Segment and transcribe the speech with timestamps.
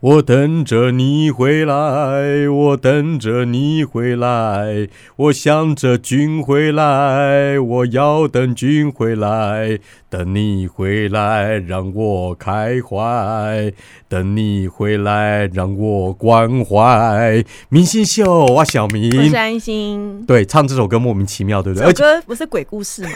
[0.00, 9.78] 我等着你回来，我等着你回来，我想着君回来，我要等君回来，
[10.10, 13.72] 等你回来让我开怀，
[14.06, 17.42] 等你回来让我关怀。
[17.70, 20.22] 明星秀啊，小我明是，安心。
[20.26, 21.90] 对，唱这首歌莫名其妙，对不对？
[21.94, 23.10] 这首歌不是鬼故事吗？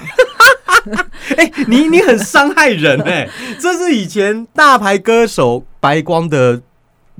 [1.37, 3.29] 哎、你你很伤害人哎、
[3.59, 6.63] 这是以前大牌歌手白光的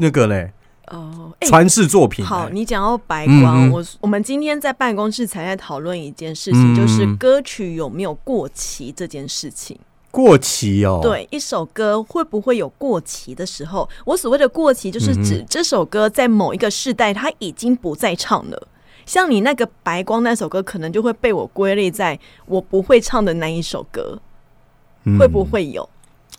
[0.01, 0.51] 那个嘞
[0.89, 9.79] 哦，哎传世作品、好，哎你讲到白光，嗯嗯我我们今天在办公室才在讨论一件事嗯情，就是歌曲有没有过期这件事情。
[10.11, 13.89] 过期哦，，对，一首歌会不会有过期的时候？
[14.05, 18.67] 我所谓的过期，就是嗯指这首歌在某一个世代它已经不再唱了。
[19.07, 24.19] 像你那个白光那首歌，可能就会被我归类在我不会唱的那一首歌，
[25.05, 25.45] 嗯会不？
[25.45, 25.89] 会有？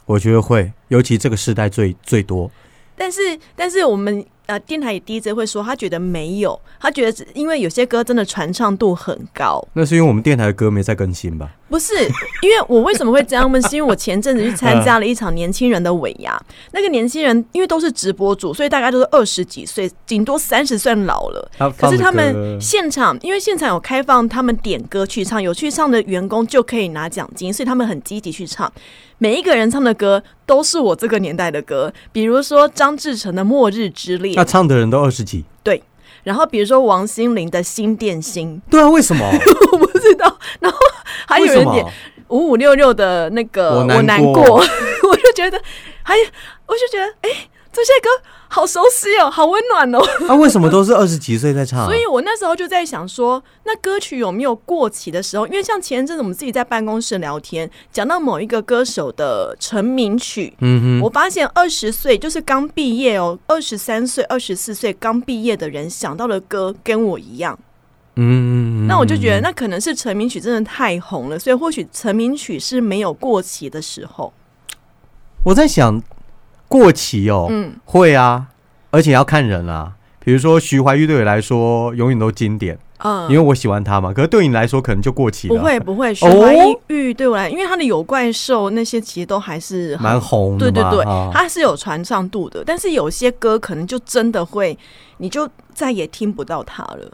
[0.05, 2.51] 我觉得会，尤其这个时代最最多。
[2.95, 11.55] 但是，但是我们呃电台也 DJ 会说，他觉得没有，他觉得因为有些歌真的传唱度很高，那是因为我们电台的歌没在更新吧？
[11.71, 11.95] 不是，
[12.41, 13.61] 因为我为什么会这样问？
[13.61, 16.37] 是因为我前阵子去参加了一场年轻人的尾牙，
[16.73, 21.49] 那个年轻人因为都是直播主，所以大概都是二十几岁，顶多三十算老了。
[21.77, 28.69] 可是他们现场，因为现场有开放他们点歌去唱，有去唱的员工就可以拿奖金，所以他们很积极去唱。
[29.17, 35.45] 每一个人唱的歌都是我这个年代的歌，比如说张志成的《末日之恋那》，唱的人都二十几。
[35.63, 35.81] 对
[36.23, 39.25] 然后比如说王心凌的《新电心对啊，为什么？》，
[39.71, 40.77] 我不知道，然后
[41.27, 41.93] 还有为什么人点
[42.29, 44.57] 五五六六的那个我难过过，
[45.09, 45.61] 我就觉得，
[46.03, 46.15] 还
[46.65, 47.29] 我就觉得，哎、
[47.73, 48.09] 这些歌
[48.47, 49.99] 好熟悉哦，好温暖哦。
[50.29, 51.83] 啊，为什么都是二十几岁在唱？
[51.87, 55.45] 所以我那时候就在想说，那歌曲有没有过期的时候？
[55.47, 60.53] 因为像前一阵子我们自己在办公室聊天，讲到某一个歌手的成名曲。
[60.59, 67.57] 嗯哼，我发现二十岁就是刚毕业哦，二十三岁、二十四岁刚毕业的人想到的歌跟我一样，
[68.15, 74.33] 嗯，那我就觉得那可能是成名曲真的太红了，所以或许成名曲是没有过期的时候。
[75.43, 76.01] 我在想
[76.67, 78.47] 过期哦，嗯，会啊，
[78.91, 79.93] 而且要看人啊。
[80.23, 84.13] 比如说徐怀钰对我来说永远都经典，嗯因为我喜欢他嘛。
[84.13, 86.53] 可是对你来说可能就过期了，不会不会，徐哦怀
[86.87, 90.69] 钰对我来，因为他的有怪兽那些其实都还是蛮红的。
[90.69, 94.77] 对对对啊，它是有传唱度的，但是有些歌可能就真的会，
[95.17, 97.11] 你就再也听不到他了。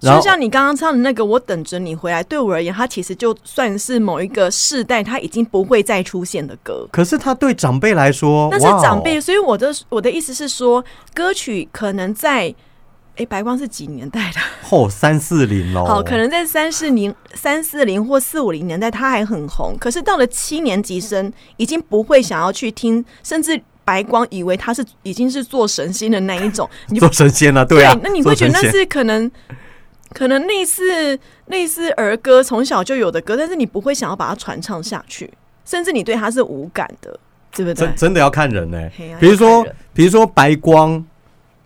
[0.00, 6.88] 然后就像你刚刚唱的那个《我等着你回来》，对我而言，它其实就算是某一个世代，它已经不会再出现的歌。
[6.90, 10.84] 可是他对长辈来说，那是长辈，所以我的我的意思是说，
[11.14, 12.54] 歌曲可能在。
[13.16, 14.40] 哎，白光是几年代的？
[14.62, 15.84] 后三四零喽。
[15.84, 19.76] 好，可能在三四零、三四零或四五零年代，它还很红。
[19.78, 26.66] 可是到了七年级生，已经不会想要去听，甚至白光以为他是已经是做神仙的那一种。
[26.88, 27.94] 你 做神仙啊，对啊。
[28.02, 29.30] 那你会觉得那是可能
[30.12, 35.30] 可能类似类似儿歌从小就有的歌，但是你不会想要把它传唱下去，
[35.64, 37.18] 甚至你对它是无感的，
[37.54, 37.94] 对不对真？
[37.96, 38.90] 真的要看人呢、
[39.20, 41.04] 比如说比如说白光，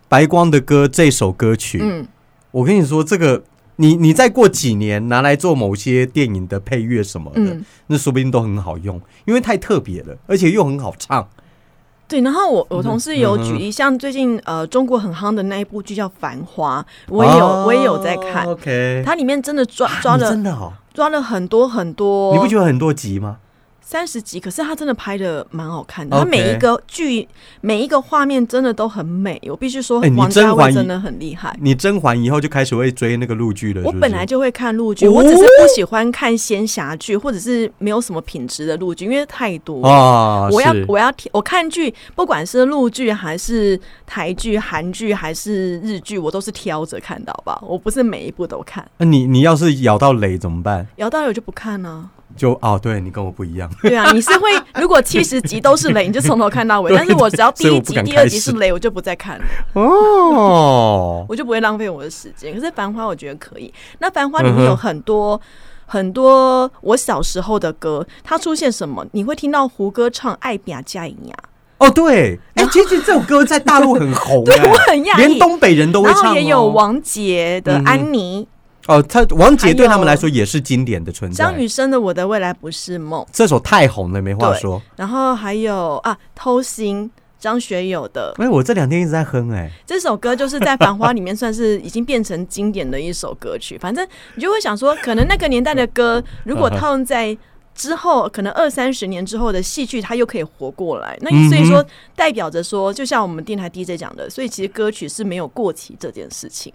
[0.09, 2.06] 白光的歌这首歌曲，嗯，
[2.50, 3.43] 我跟你说，这个
[3.77, 11.28] 你你再过几年拿来做某些电影的配乐什么的，嗯那说不定都很好用，因为太特别了，而且又很好唱。
[12.14, 12.22] 对。
[12.22, 18.47] 然后我我同事有举嗯例，像最近呃中国很夯的那一部剧叫《繁花》，我也有、哦我也有在看。
[18.47, 23.38] OK，它里面真的抓抓了真的哦，抓了很多很多，你不觉得很多集吗？
[23.87, 24.41] 三十集？
[24.41, 27.28] 可是它真的拍的蛮好看的它每一个剧
[27.61, 29.41] 每一个画面真的都很美。
[29.47, 31.56] 我必须说王家卫真的很厉害。
[31.61, 39.87] 你甄嬛以后就开始会追那个陆剧了是是我本来就会看陆剧，哦我只是不喜欢看仙侠剧，或者是没有什么品质的陆剧，因为太多。
[39.87, 47.65] 啊，我要我要挑我看剧，不管是陆剧还是台剧、韩剧还是日剧，我都是挑着看的，好不好？
[47.69, 50.87] 我不是每一部都看，那你你要是咬到雷怎么办？
[50.97, 53.71] 咬到有就不看呢、就哦，对你跟我不一样。
[53.83, 56.93] 对啊，你是会如果七十集都是雷，你就从头看到尾。
[56.97, 59.44] 但是我只要第一集、第二集是雷，我就不再看了，
[59.75, 62.55] 哦， 我就不会浪费我的时间。
[62.55, 63.73] 可是《繁花》我觉得可以。
[63.99, 65.41] 那《繁花》里面有很多。
[65.87, 69.05] 很多我小时候的歌，它出现什么？
[69.12, 71.35] 你会听到胡歌唱《爱比亚加影呀
[71.77, 76.25] 哦，对，哎、其实这首歌在大陆很红、 对哎我很讶异连东北人都会唱、哦。
[76.25, 78.49] 然后也有王杰的安妮
[78.86, 81.44] 哦，他王杰对他们来说也是经典的存》，在。
[81.44, 84.81] 张雨生的《我的未来不是梦》，这首太红了，没话说。
[84.96, 93.78] 然后还有啊《偷心》，张学友的哎、我这两天一直在哼、哎，这首歌，就是在《繁花》里面算是已经变成经典的一首歌曲。
[93.78, 97.36] 反正你就会想说，可能那个年代的歌，如果套用在
[97.75, 101.19] 之后可能二三十年之后的戏剧，它又可以活过来。
[101.22, 101.84] 那所以说，
[102.14, 106.72] 代表着说，就像我们电台 DJ 讲的，所以其实歌曲是没有过期这件事情。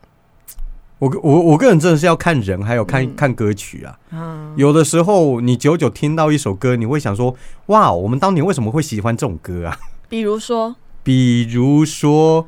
[1.00, 3.98] 我我我个人真的是要看人，还有看、嗯看歌曲啊。
[4.12, 7.34] 啊，有的时候你久久听到一首歌，你会想说：
[7.68, 9.78] 哇，我们当年为什么会喜欢这种歌啊？
[10.10, 12.46] 比如说比如说，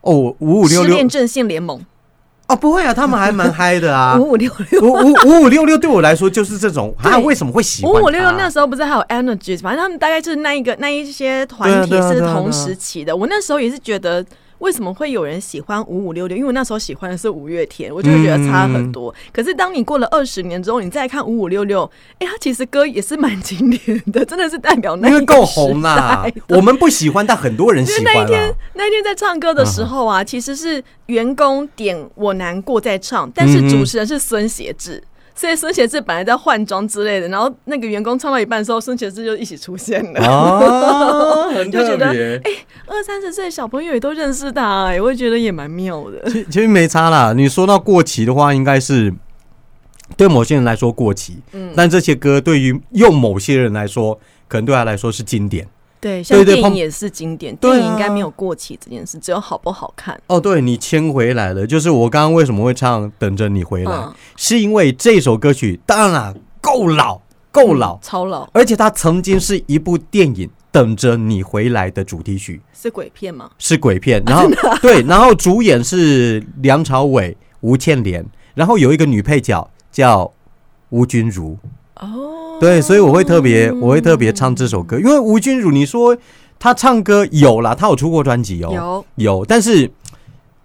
[0.00, 1.84] 哦，五五六六六恋阵线联盟，
[2.48, 4.16] 哦，不会啊，他们还蛮嗨的啊。
[4.18, 4.80] 五五六六。
[4.80, 7.92] 五五五五六六对我来说就是这种，啊，为什么会喜欢？
[7.92, 13.14] 五五六六那时候不是还有 Energy，反正他们大概就是那一个那一些团体是同时期的。
[13.14, 14.24] 我那时候也是觉得。
[14.62, 16.36] 为什么会有人喜欢五五六六？
[16.36, 19.12] 因为我那时候喜欢的是五月天，我就会觉得差很多。
[19.32, 21.82] 可是当你过了二十年之后，你再看五五六六，
[22.20, 26.24] 哎，它其实歌也是蛮经典的，真的是代表那因为够红啦。
[26.48, 28.54] 我们不喜欢，但很多人喜欢那一天啊。
[28.74, 35.02] 那一天在唱歌的时候啊，其实是员工点我难过在唱，但是主持人是孙协志。
[35.34, 40.20] 所以孙协志本来在换装之类的，然后那个员工唱到一半的时候，孙协志就一起出现了。
[40.20, 42.40] 啊， 很就觉得哎。
[42.84, 46.30] 二三十岁的小朋友也都认识他、哎，我也觉得也蛮妙的。
[46.30, 47.32] 其其实没差啦。
[47.32, 49.14] 你说到过期的话，应该是
[50.14, 55.66] 对某些人来说过期，嗯，但这些歌对于用某些人来说，可能对他来说是经典。
[56.02, 60.20] 对，像电影也是经典，电影应该没有过期这件事，只有好不好看。
[60.26, 67.20] 哦，对你牵回来了，就是我刚刚为什么会唱《等着你回来》嗯，是因为这首歌曲当然啦够老，
[67.52, 73.48] 够老，超老而且它曾经是一部电影《等着你回来》的主题曲，是鬼片吗？
[73.56, 74.20] 是鬼片。
[74.26, 74.50] 然后
[74.82, 80.32] 对，然后主演是梁朝伟、吴倩莲，然后有一个女配角叫
[80.88, 81.56] 吴君如。
[82.00, 86.16] 哦，对，所以我会特别，我会特别唱这首歌，因为吴君如，你说
[86.60, 88.70] 他唱歌有啦，他有出过专辑哦，
[89.16, 89.90] 有有，但是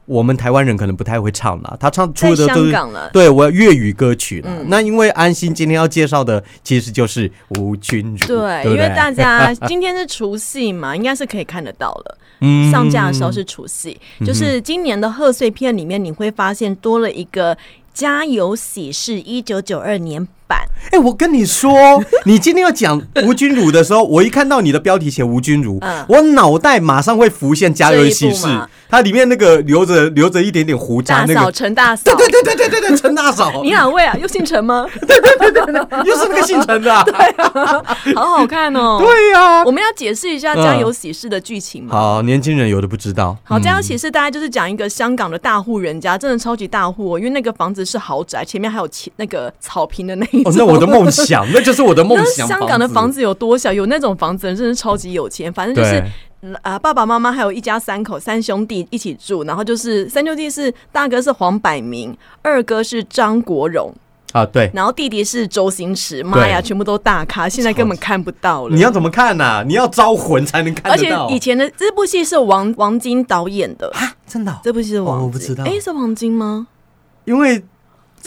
[0.06, 2.72] 我们台湾人可能不太会唱啦，他唱出的都是。
[2.72, 3.10] 香港了。
[3.12, 12.18] 对我粤语歌曲啦，嗯那因为安心今天要介绍的其实就是吴君如，对因为大家 今天是除夕嘛，应该是可以看得到了。
[12.42, 17.56] 嗯上架的时候是除夕，就是今年的贺岁片里面，你会发现多了一个
[17.92, 20.60] 《家有喜事》一九九二年版。
[20.98, 34.18] 哎、我跟你说， 你今天要讲吴君如的时候，我一看到你的标题写吴君如，嗯我脑袋马上会浮现《家有喜事这一部嘛》，它里面那个留着留着一点点胡渣大嫂那个，陈大嫂，对对对对对对，陈大嫂， 你哪位啊？
[34.20, 34.88] 又姓陈吗？
[35.08, 37.06] 对对对又是那个姓陈的、啊，
[38.16, 38.98] 好好看哦。
[39.00, 41.96] 对呀、我们要解释一下《家有喜事》的剧情嘛。
[41.96, 50.52] 好，年轻人有的不知道，好，《嗯家有喜事》大概就是讲一个香港的大户人家，真的超级大户、哦，因为那个房子是豪宅，前面还有前那个草坪的那一种。
[50.52, 52.48] 哦，那我的梦想，那就是我的梦 想。
[52.48, 53.72] 香港的房子有多小？
[53.72, 56.04] 有那种房子人真是超级有钱，反正就是，
[56.62, 63.94] 啊，爸爸妈妈还有一家三口，三兄弟一起住，然后就是三兄弟是大哥是黄百鸣，二哥是张国荣，
[64.32, 68.76] 啊，对，然后弟弟是周星驰，妈呀，全部都大咖，现在根本看不到了。
[68.76, 71.36] 你要怎么看呐、你要招魂才能看到而且。
[71.36, 76.68] 以前的这部戏是王王晶导演的，啊，真的哦、这部戏是王，哦我不知道哎，是王晶吗？
[77.26, 77.62] 因为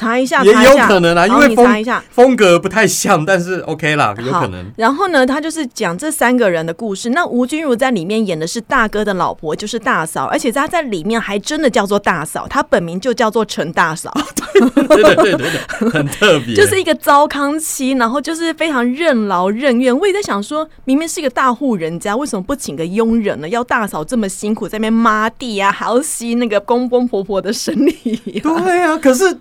[0.01, 2.03] 查一下，也有可能啊，因为风你查一下。
[2.11, 4.65] 风格不太像，但是 OK 啦，有可能。
[4.77, 7.11] 然后呢，他就是讲这三个人的故事。
[7.11, 14.11] 那吴君如在里面演的是大哥的老婆，就是大嫂，而且他在里面还真的叫做大嫂，她本名就叫做陈大嫂，
[14.55, 16.55] 对对对对对，很特别。
[16.55, 19.97] 就是一个糟糠妻，然后就是非常任劳任怨。
[19.97, 23.49] 我也在想说，明明是一个大户人家，为什么不请个佣人呢？
[23.49, 29.37] 要大嫂这么辛苦在那边抹地啊，还要吸那个公公婆婆的生理、对啊，可是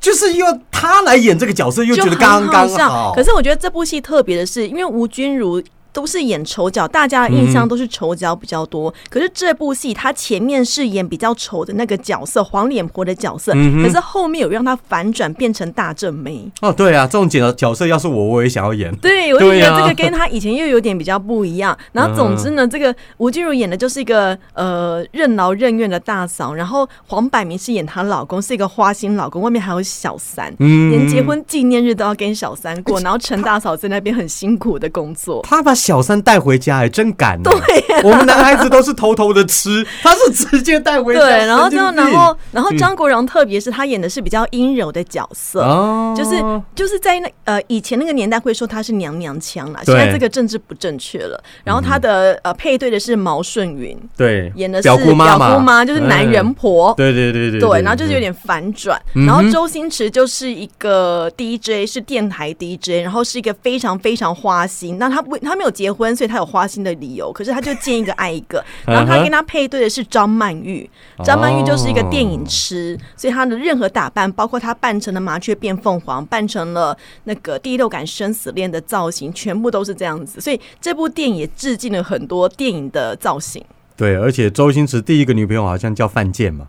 [0.00, 3.12] 就是要他来演这个角色，又觉得刚刚好好。
[3.14, 5.62] 可是我觉得这部戏特别的是，因为吴君如。
[5.94, 8.92] 都是演丑角，大家的印象都是丑角比较多。
[9.08, 16.50] 可是这部戏他前面是演比较丑的那个角色，黄脸婆的角色，嗯可是后面有让他反转变成大正妹。
[16.60, 18.94] 哦，对啊，这种角角色要是我，我也想要演。
[18.96, 21.76] 对，我就觉得这个跟他以前又有点比较不一样。
[21.92, 30.52] 然后总之呢，这个吴君如演的就是一个呃任劳任怨的大嫂，然后黄百鸣是演她老公，是一个花心老公，外面还有小三。
[30.58, 35.40] 嗯连结婚纪念日都要跟小三过，然后陈大嫂在那边很辛苦的工作。
[35.44, 37.50] 他把小三带回家，哎真敢呢。
[37.50, 41.20] 对、我们男孩子都是偷偷的吃，他是直接带回家。
[41.20, 42.12] 对，然后之后，神经病。
[42.14, 46.42] 然后，然后张国荣，特别是他演的是比较阴柔的角色，哦，就是
[46.74, 51.38] 就是在那呃以前那个年代会说他是娘娘腔啦，现在这个政治不正确了。
[51.62, 54.50] 然后他的呃配对的是毛顺云，对。
[54.56, 56.94] 演的是表姑妈姑妈就是男人嗯婆。
[56.96, 67.32] 对对对对对，然后就是有点反转，嗯然后周星驰就是一个 DJ，是电台 DJ，然后是一个非常非常花心，那他不他没有结婚，所以他有花心的理由。
[67.32, 70.88] 可是他就见一个爱一个， 然后他跟他配对的是张曼玉，
[71.24, 80.40] 张曼玉就是一个电影痴，所以他的任何打扮，包括他扮成了麻雀变凤凰，扮成了那个第六感生死恋的造型，全部都是这样子。
[80.40, 83.60] 所以这部电影也致敬了很多电影的造型。
[83.96, 86.66] 对，而且周星驰第一个女朋友好像叫范建嘛，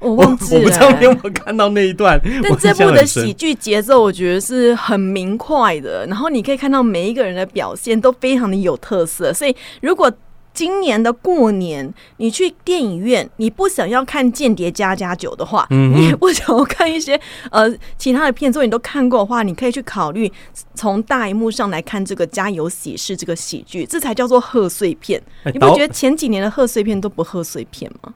[0.00, 9.32] 我我忘记了、我不知道你有没有看到那一段，但这部的喜剧节奏，我觉得是很明快的，然后你可以看到每一个人的表现都非常的有特色。
[9.32, 10.10] 所以，如果
[10.52, 17.18] 今年的过年你去电影院，你不想要看《间谍加加酒》的话，嗯哼你也不想要看一些
[17.52, 20.30] 呃其他的片作你都看过的话，你可以去考虑
[20.74, 25.22] 从大荧幕上来看这个《家有喜事》这个喜剧，这才叫做贺岁片。
[25.52, 28.12] 你不觉得前几年的贺岁片都不贺岁片吗？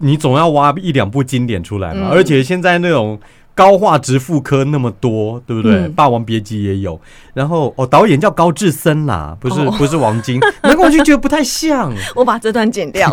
[0.00, 3.18] 你总要挖一两部经典出来嘛，嗯而且现在那种。
[3.52, 5.74] 高画质复刻那么多，对不对？
[5.74, 6.98] 嗯霸王别姬》也有，
[7.34, 13.12] 然后哦，导演叫高志森啦，不是、哦不是王晶，难怪我就觉得不太像， 我把这段剪掉。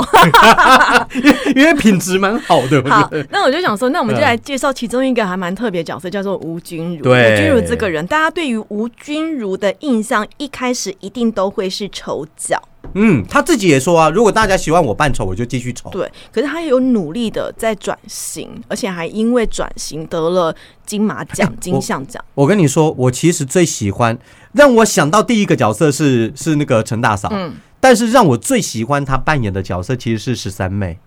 [1.53, 7.03] 因为品质蛮好的，好。，那我就想说，那我们就嗯来介绍其中一个还蛮特别的角色，叫做吴君如。
[7.03, 12.57] 对吴君如这个人，大家对于吴君如的印象，一开始一定都会是丑角，
[12.93, 15.89] 嗯，他自己也说啊，如果大家喜欢我扮丑，我就继续丑。
[15.91, 16.11] 对。
[16.31, 22.23] 可是他有努力的在转型，而且还因为转型得了金马奖、金像奖。
[22.33, 24.17] 我跟你说，我其实最喜欢，
[24.53, 30.99] 让我想到第一个角色是是那个陈大嫂，嗯，但是让我最喜欢她扮演的角色其实是十三妹。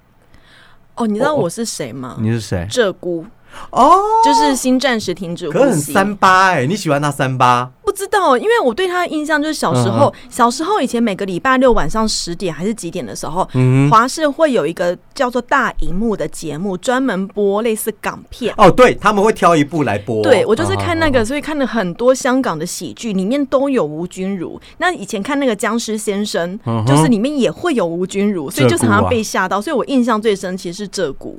[0.95, 2.17] 哦，你知道我我是谁吗？
[2.21, 2.67] 你是谁？
[2.71, 3.25] 鹧鸪，
[3.71, 5.79] 哦，就是《新战时停止呼可是很》。
[5.93, 7.71] 三八哎、你喜欢他三八？
[7.91, 13.49] 不知道，因为我对他的印象就是小时嗯候，小时候以前每个礼拜六晚上十点还是几点的时候，
[13.91, 18.55] 华视会有一个叫做大荧幕的节目，专门播类似港片。
[18.57, 20.23] 哦，对，他们会挑一部来播。
[20.23, 24.61] 对，我就是看那哦个，所以看了很多香港的喜剧，里面都有吴君如。
[24.79, 29.61] 那以前看那个《僵尸先生嗯》，就是里面也会有吴君如，所以就常常被吓到。
[29.61, 31.35] 所以我印象最深其实是鹧鸪。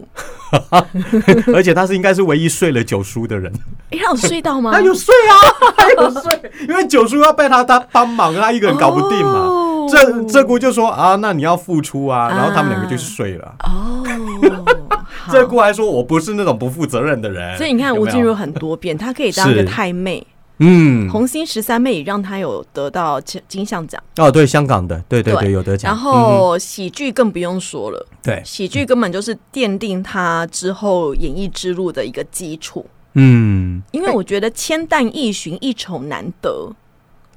[1.56, 3.50] 而且他是应该是唯一睡了九叔的人。
[3.92, 4.72] 哎，他有睡到吗？
[4.76, 9.32] 他有睡啊，他有睡， 因为九叔要被他他帮忙，他一个人搞不定嘛。
[9.32, 9.88] 哦。
[9.90, 13.56] 这这姑就说啊，那你要付出啊，然后他们两个就睡了。
[13.64, 14.04] 哦，
[15.08, 15.34] 好。
[15.34, 20.26] 这姑还说我不是那种不负责任的人，所以你看吴君如，很多变，她可以当一个太妹，
[20.60, 24.02] 嗯，红星十三妹也让她有得到金金像奖。
[24.18, 25.92] 哦，对，香港的，对对对对，有得奖。
[25.92, 32.86] 然后喜剧更不用说了，对，喜剧根本就是奠定她之后演艺之路的一个基础。
[32.86, 36.72] 嗯，因为我觉得千旦易寻，一丑难得。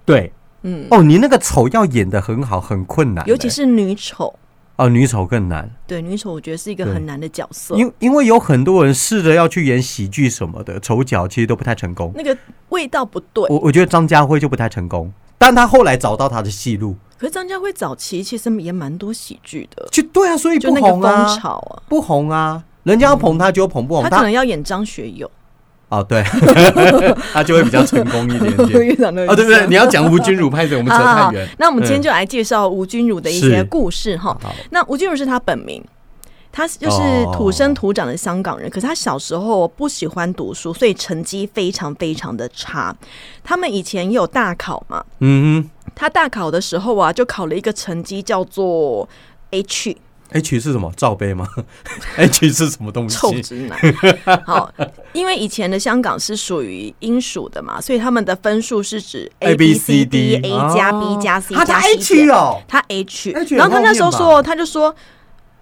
[0.04, 4.34] 对，嗯，哦，你那个丑要演的很好，很困难欸，尤其是女丑，
[4.76, 7.74] 哦，女丑更难，对女丑，我觉得是一个很难的角色。
[7.76, 12.12] 因因为有很多人试着要去演喜剧什么的，丑角其实都不太成功。
[12.14, 12.36] 那个
[12.68, 13.46] 味道不对。
[13.48, 21.36] 我我觉得张家辉就不太成功，但他后来找到他的戏路，可是张家辉早期其实也蛮多喜剧的，就对啊，所以不红啊。
[21.88, 25.30] 不红啊，人家要捧他就捧不红他可能要演张学友，
[25.98, 26.22] 哦，对，
[27.32, 28.96] 他就会比较成功一点点。
[29.28, 29.66] 哦，对不对？
[29.68, 31.48] 你要讲吴君如拍的，我们扯太远。
[31.58, 34.36] 那我们今天嗯就来介绍吴君如的一些故事哈。
[34.70, 35.82] 那吴君如是他本名，
[36.50, 42.94] 他就是哦土生土长的香港人，可是他小时候不喜欢读书，所以成绩非常非常的差。
[43.42, 49.08] 他们以前也有大考嘛，嗯他大考的时候啊，就考了一个成绩叫做
[49.50, 49.96] H。
[50.34, 50.92] 哼，H 是什么？
[50.96, 51.46] 罩杯吗？
[52.18, 53.16] H 是什么东西？
[53.16, 53.78] 臭直男，
[54.44, 54.72] 好，
[55.12, 64.94] 因为以前的香港是属于英属的嘛，所以他们的分数是指 A B C D A 加 B 加 C 加 H 哦，他 H，H 然后他那时候说，他就说，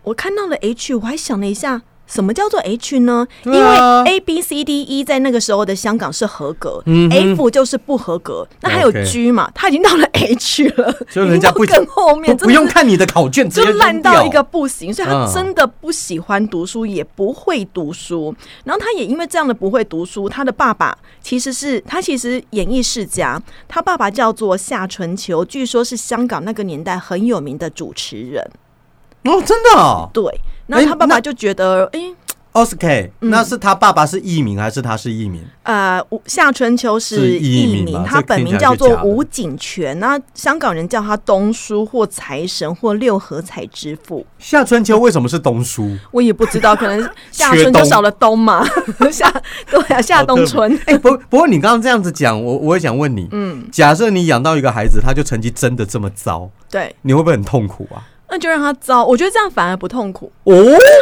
[0.02, 1.82] 我看到了 H，我还想了一下。
[2.06, 3.26] 什么叫做 H 呢？
[3.44, 3.60] 因为
[4.06, 8.46] A B C D E 在那个时候的香港是合格、嗯 f 就是不合格。
[8.60, 9.50] 那还有 G 嘛？
[9.54, 18.34] 他已经到了 H 了，就人家不已经到更后面，不不用看你的考卷，直就烂到一个不行，所以他嗯真的不喜欢读书，也不会读书。
[18.64, 28.50] 然后他也因为这样的不会读书，他的爸爸其实是他其实演艺世家，他爸爸叫做夏春秋，据说是香港那个年代很有名的主持人。
[29.24, 30.24] 哦，真的哦对，
[30.66, 35.42] 然后他爸爸就觉得，哎、嗯那是他爸爸是艺名还是他是艺名？
[35.62, 44.26] 呃，吴夏春秋是是艺艺名，名他本名叫做吴景全，那香港人叫他东叔或财神或六合彩之父。
[44.38, 45.96] 夏春秋为什么是东叔？
[46.10, 48.62] 我也不知道，可能夏 春就少了东嘛，
[49.10, 49.32] 夏
[49.70, 50.78] 对啊，夏冬春。
[50.84, 58.04] 哎、不不过你刚刚这样子讲，我我也想问你，嗯，假设你养到一个孩子，他就成绩真的这么糟，对，你会不会很痛苦啊？
[58.32, 60.54] 那就让他糟，我觉得这样反而不痛苦，哦，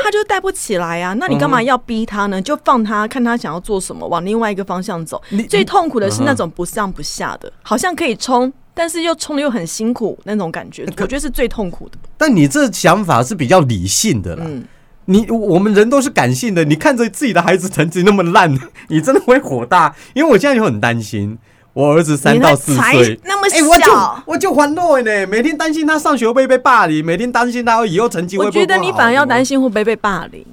[0.02, 1.14] 他就带不起来啊。
[1.16, 2.42] 那你干嘛要逼他呢？
[2.42, 5.44] 就放他，看他想要做什么，往另外一个方向走你。
[5.44, 8.52] 最痛苦的是那种不上不下的，好像可以冲。
[8.74, 11.98] 但是又冲的又很辛苦那种感觉，我觉得是最痛苦的。
[12.16, 14.44] 但你这想法是比较理性的啦。
[14.48, 14.64] 嗯，
[15.04, 18.58] 你我们人都是感性的，你看着自己的孩子成绩那么烂，
[18.88, 19.94] 你真的会火大。
[20.14, 21.38] 因为我现在就很担心，
[21.72, 24.22] 我儿子三到四岁，那么哎、我就小。
[24.26, 30.44] 我就烦恼呢，每天担心他上学会不会被霸凌，每天担心他以后成绩会我不会觉得你反而要担心心会不会被霸凌，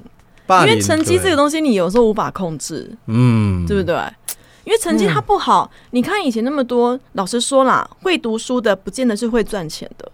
[0.45, 3.95] 霸凌，因为成绩这个东西你有时候无法控制，嗯，对不对？
[4.63, 10.11] 因为成绩他不好，你看以前那么多，老实说啦，会读书的不见得是会赚钱的。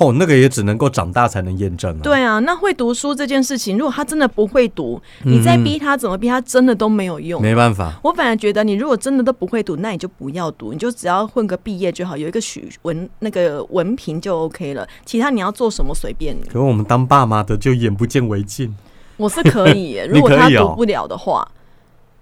[0.00, 7.40] 哦，那个也只能够长大才能验证啊。，对啊，那会读书这件事情，如果他真的不会读，嗯你再逼他怎么逼他，真的都没有用。
[7.40, 14.88] 没办法，我反而觉得，你如果真的都不会读，那你就不要读，你就只要混个毕业就好，有一个许文那个文凭就 OK 了。
[15.04, 16.42] 其他你要做什么随便你。
[16.48, 18.74] 可我们当爸妈的就眼不见为净。
[19.18, 21.46] 我是可以耶，如果他 读不了的话，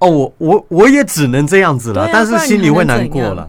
[0.01, 3.49] 哦，我我我也只能这样子了，啊但是心里会难过了。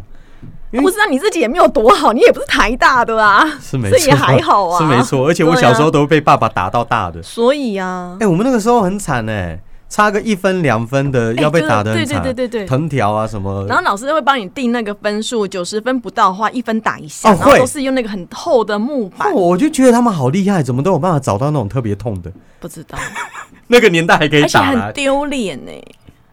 [0.79, 5.27] 不知道你自己也没有多好，你也不是台大的啊，是没错，这也还好啊，是没错。
[5.27, 7.21] 而且我小时候都被爸爸打到大的。
[7.21, 9.59] 所以啊哎、，我们那个时候很惨哎、
[9.89, 13.65] 差个一分两分的哎要被打的很惨，对对对对藤条啊什么。
[13.67, 22.31] 然后老师会帮你定那个分数，九十分不到的话，一分打一下，哦会然后都是用那个很厚的木板，哦，我就觉得他们好厉害，怎么都有办法找到那种特别痛的。
[22.61, 22.97] 不知道，
[23.67, 25.71] 那个年代还可以而且打啦很，丢脸呢。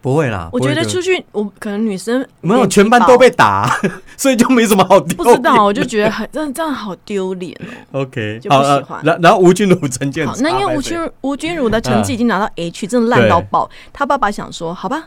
[0.00, 0.48] 不会啦。
[0.52, 3.68] 我觉得出去，我可能女生没有全班都被打，
[4.16, 5.16] 所以就没什么好丢。
[5.16, 7.54] 不知道，我就觉得很这样这样好丢脸
[7.90, 8.02] 哦。
[8.02, 13.68] OK，就不喜欢然然后吴君如成绩好，那因为吴君吴君如的成绩已经拿到 H，真的烂到爆。
[13.92, 15.04] 他爸爸想说，好吧，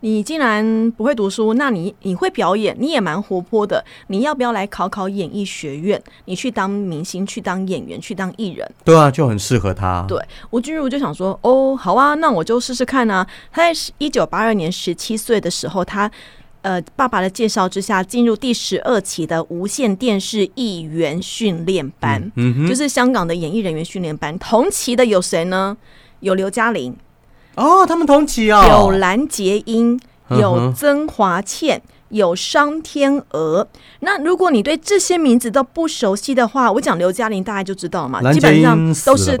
[0.00, 6.00] 你竟然不会读书，那你你会表演，你也蛮活泼的，你要不要来考考演艺学院？
[6.26, 8.70] 你去当明星，去当演员，去当艺人？
[8.84, 10.04] 对啊，就很适合他。
[10.06, 13.26] 对吴君如就想说，哦，好啊，那我就试试看啊。
[13.50, 16.10] 他在一九八二年十七岁的时候，他
[16.62, 24.38] 呃爸爸的介绍之下，进入第十二期的无线电视艺员训练班，嗯哼，就是香港的演艺人员训练班。
[24.38, 25.76] 同期的有谁呢？
[26.20, 26.96] 有刘嘉玲，
[27.56, 29.98] 哦，他们同期哦，有蓝洁瑛，
[30.30, 31.82] 有曾华倩。
[32.10, 33.66] 有商天娥，
[33.98, 39.36] 那如果你对这些名字都不熟悉的话，我讲刘嘉玲大家就知道嘛，基本上都是？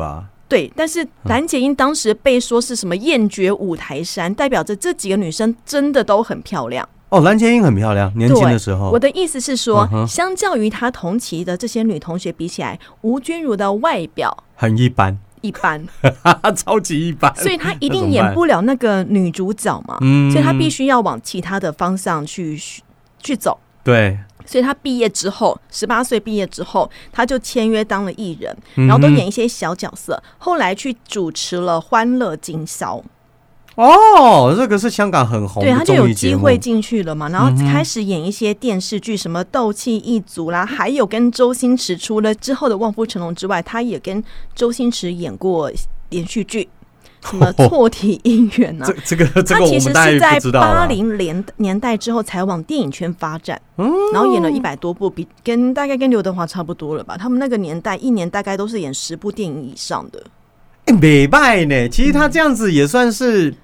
[0.48, 6.86] 对，但是蓝洁瑛当时被说是什么艳绝五台山，代表着这几个女生真的都很漂亮。
[7.10, 8.98] 哦，蓝洁瑛很漂亮，年轻的时候我。
[8.98, 15.86] 的意思是说，嗯相较于她同期的这些女同学比起来，吴君如的外表很一般，一般，
[16.56, 17.34] 超级一般。
[17.36, 22.60] 所以他一定演不了那个女主角嘛，嗯所以他必须要往其他的方向去
[23.22, 23.58] 去走。
[23.84, 30.20] 对，所以他毕业之后，十八岁毕业之后，他就签约当了艺人，嗯然后都演一些小角色。
[30.38, 32.96] 后来去主持了《欢乐今宵》。
[33.76, 36.12] 哦，这个是香港很红对，的他就有。
[36.16, 45.70] 机会进去了嘛，然后开始演一些电视剧，什么《斗气一族》啦，还有跟周星驰除了之后的《望夫成龙》之外，他也跟周星驰演过
[46.08, 46.66] 连续剧，
[47.28, 48.94] 什么《错体姻缘》啊这。
[49.14, 57.18] 这个这他其实个我们大是在八零年年代之后才往电影圈发展，嗯然后演了一百多部，比跟大概跟刘德华差不多了吧。
[57.18, 60.24] 他们那个年代一年大概都是演十部电影以上的，
[60.86, 61.86] 哎美败呢。
[61.90, 63.54] 其实他这样子也算是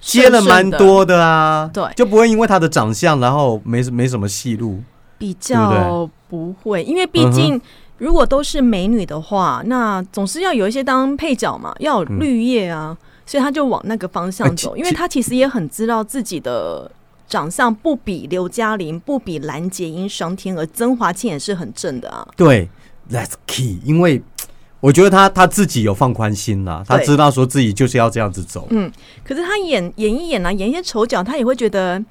[0.00, 4.80] 接了蛮多的啊，对就不会因为他的长相，然后没没什么戏路。
[5.18, 7.60] 比较不会，因为毕嗯竟
[7.98, 16.90] 如果都是美女的话，那总是要有一些当配角嘛，要有绿叶啊，所以他就往那个方向走，因为他其实也很知道自己的。
[17.28, 22.26] 长相不比刘嘉玲，不比蓝洁瑛、双天鹅、曾华倩也是很正的啊。
[22.34, 22.68] 对
[23.08, 24.20] ，That's key，因为
[24.80, 28.66] 我觉得他他自己有放宽心啦，他知道说自己就是要这样子走。
[28.70, 28.90] 嗯，
[29.22, 32.02] 可是他演演一演啊，演一些丑角，他也会觉得，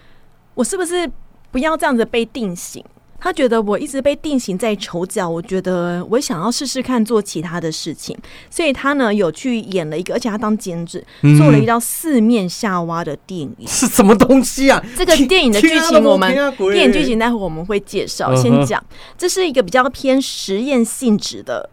[0.54, 1.10] 我是不是
[1.50, 2.84] 不要这样子被定型？
[3.20, 8.14] 他觉得我一直被定型在丑角，我觉得我想要试试看做其他的事情，
[8.50, 13.66] 所以他呢有去演了一个，而且他当监制，嗯做了一道四面夏娃的电影。
[13.66, 14.84] 是什么东西啊？
[14.94, 16.34] 这个电影的剧情，我们
[16.70, 18.34] 电影剧情待会我们会介绍。
[18.34, 18.82] 先讲，
[19.16, 21.70] 这是一个比较偏实验性质的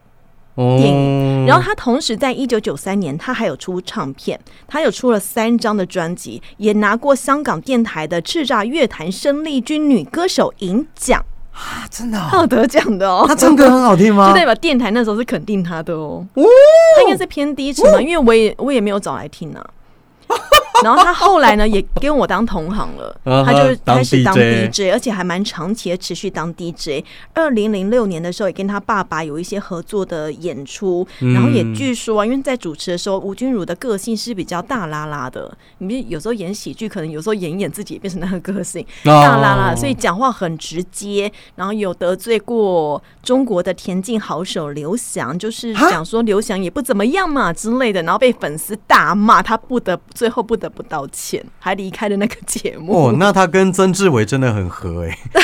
[0.55, 13.25] 电电影然后他同时在一九九三年，他还有出唱片，他有出了三张的专辑，也拿过香港电台的叱咤乐坛生力军女歌手银奖，啊，真的他有哦，得奖的哦。
[13.27, 14.35] 他唱歌很好听吗就？
[14.35, 16.25] 代表电台那时候是肯定他的哦。
[16.35, 16.43] 哦
[16.97, 19.65] 他应该是偏低沉嘛，因为我也我也没有找来听啊。
[20.83, 23.15] 然后他后来呢也跟我当同行了，
[23.45, 27.03] 他就当开始当 DJ 而且还蛮长期的持续当 DJ。
[27.33, 35.51] 二零零六年的时候，也跟他爸爸有一些合作的演出，嗯然后也据说啊，因为在主持的时候，吴君如的个性是比较大拉拉的。
[35.77, 53.09] 你们有时候演喜剧，可能有时候演一演自己也变成那个个性， 大拉拉，所以讲话很直接，然后有得罪过中国的田径好手刘翔，就是讲说刘翔也不怎么样嘛之类的，然后被粉丝大骂，他不得最后不得不道歉，还离开了那个节目。
[53.09, 55.17] 哦，那他跟曾志伟真的很合哎、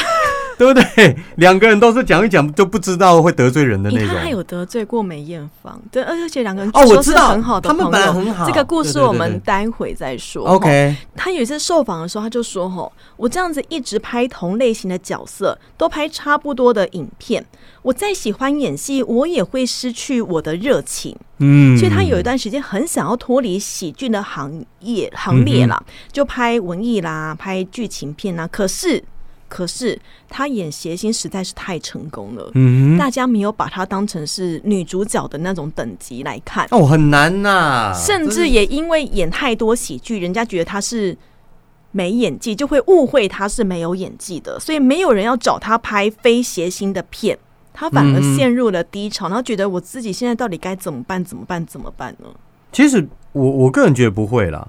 [0.58, 1.16] 对不对？
[1.36, 4.30] 两个人都是讲一讲就不知道会得罪人的那你看，他。
[4.30, 10.46] 有得罪过梅艳芳，对，而且两个人我知道很好的他们朋友本来很好这个故事我们待会再说。
[10.46, 17.44] OK，他有一次受访的时候，他就说：“吼，我这样子一直拍同类型的角色，都拍差不多的影片，
[17.82, 21.16] 我再喜欢演戏，我也会失去我的热情。
[21.40, 28.48] 嗯，所以他有一段时间很想要脱离喜剧的行业行列啦，就拍文艺啦，拍剧情片啦。
[28.48, 29.04] 可是，
[29.50, 32.52] 可是他演谐星实在是太成功了。
[32.54, 41.18] 嗯，大家没有把她当成是女主角的那种等级来看，哦，很难呐、甚至也因为演太多喜剧，人家觉得她是
[41.92, 47.38] 没演技，就会误会她是没有演技的，所以没有人要找她拍非谐星的片，
[47.74, 51.24] 她反而嗯陷入了低潮，然后觉得我自己现在到底该怎么办？
[51.24, 51.66] 怎么办？
[51.66, 52.28] 怎么办呢？
[52.72, 54.68] 其实我我个人觉得不会啦，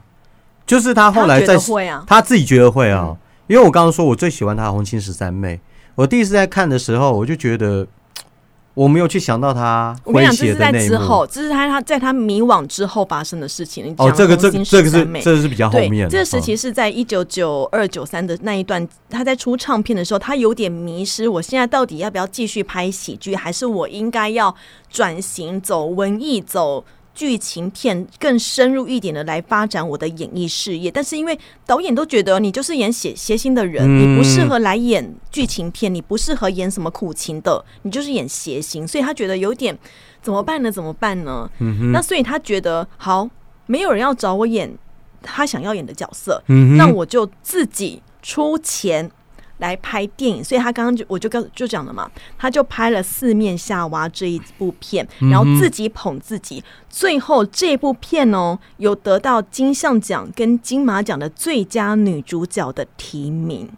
[0.64, 3.16] 就是他后来在得会啊，他自己觉得会啊、
[3.48, 5.56] 因为我刚刚说我最喜欢他的《红青十三妹》，
[5.94, 7.86] 我第一次在看的时候，我就觉得
[8.74, 10.88] 我没有去想到他诙我跟你讲，这是在谐的那一幕。
[10.88, 13.86] 之后，这是他他在他迷惘之后发生的事情。
[13.86, 16.10] 你哦，讲这个这红这个是这个是比较后面的。
[16.10, 21.26] 这个时期哦是在一九九二九三的那一段，他在出唱片的时候，他有点迷失。
[21.26, 24.54] 我现在到底要不要继续拍喜剧，还是我应该要
[24.90, 26.84] 转型走文艺走？
[27.18, 39.76] 剧情片更深入一点的来发展我的演艺事业，但是因为导演都觉得你就是演谐谐星的人，嗯你不适合来演剧情片，你不适合演什么苦情的，你就是演谐星，所以他觉得有点
[40.22, 40.70] 怎么办呢？
[40.70, 41.50] 怎么办呢？
[41.58, 43.28] 嗯那所以他觉得好，
[43.66, 44.72] 没有人要找我演
[45.20, 46.40] 他想要演的角色，
[46.76, 49.10] 那我就自己出钱
[49.58, 50.42] 来拍电影。
[50.42, 56.62] 所以他刚刚就我就跟就讲了嘛，他就拍了《四面夏娃》这一部片，嗯然后自己捧自己。
[56.88, 63.68] 最后这部片哦，有得到金像奖跟金马奖的最佳女主角的提名。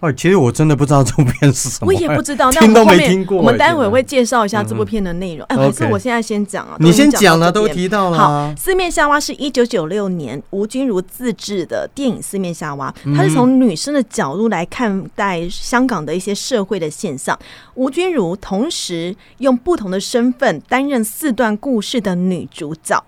[0.00, 3.36] 哦，其实我真的不知道这部片是什么，我也不知道，那 听都没听过。
[3.36, 5.44] 我们待会会介绍一下这部片的内容。
[5.48, 6.76] 哎，还是我现在先讲啊？
[6.80, 8.54] 你先讲讲了，都提到了好，啊。
[8.56, 17.38] 四面夏娃是一九九六年吴君如自制的电影《四面夏娃》，嗯它是从女生的角度来看待香港的一些社会的现象。
[17.74, 23.04] 吴君如同时用不同的身份担任四段故事的女主角，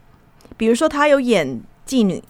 [0.59, 2.23] 比如说她有演妓女，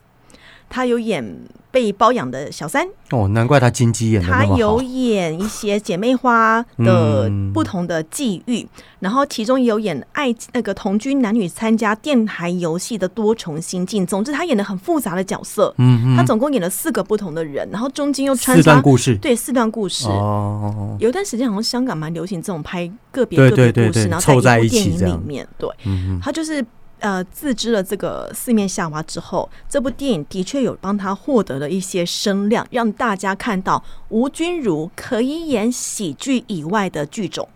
[0.72, 1.22] 她有演
[1.70, 4.82] 被包养的小三，哦，难怪他金鸡演的那么她有。
[4.82, 8.66] 演一些姐妹花的嗯不同的际遇，
[9.00, 14.06] 然后其中也有演爱那个同居男女参加电台游戏的多重心境。
[14.06, 15.74] 总之，他演的很复杂的角色。
[15.78, 19.16] 嗯哼，她总共演了四个不同的人，然后中间又穿四段插故事。
[19.16, 20.06] 对四段故事。
[20.08, 26.64] 哦，有一段时间好像香港蛮流行这种拍个别个别故事，对然后凑在一在一部电影里面，对，嗯他就是
[27.02, 37.48] 呃自知了这个四面夏娃之后，这部电影的确有帮他获得了一些声量，让大家看到吴君如可以演喜剧以外的剧种，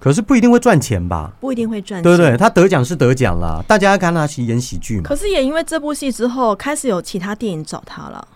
[0.00, 1.32] 可是不一定会赚钱吧？
[1.40, 2.02] 不一定会赚钱。
[2.02, 2.36] 对不对？
[2.36, 5.02] 他得奖是得奖啦，大家看他演喜剧嘛。
[5.04, 8.26] 可是也因为这部戏之后，开始有其他电影找他了。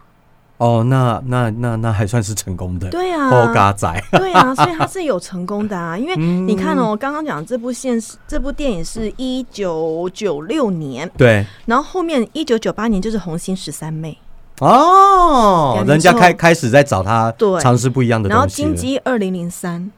[0.58, 2.88] 哦，那那那那还算是成功的。
[2.88, 5.96] 对啊，后嘎仔，对啊，所以他是有成功的啊。
[5.98, 11.44] 因为嗯你看哦，刚刚讲这部现实，这部电影是一九九六年，对。
[11.66, 14.16] 然后后面一九九八年就是《红星十三妹。
[14.60, 17.60] 哦人家开开始在找他对。
[17.60, 18.68] 尝试不一样》，的然后东西了。
[18.68, 19.90] 金鸡二零零三，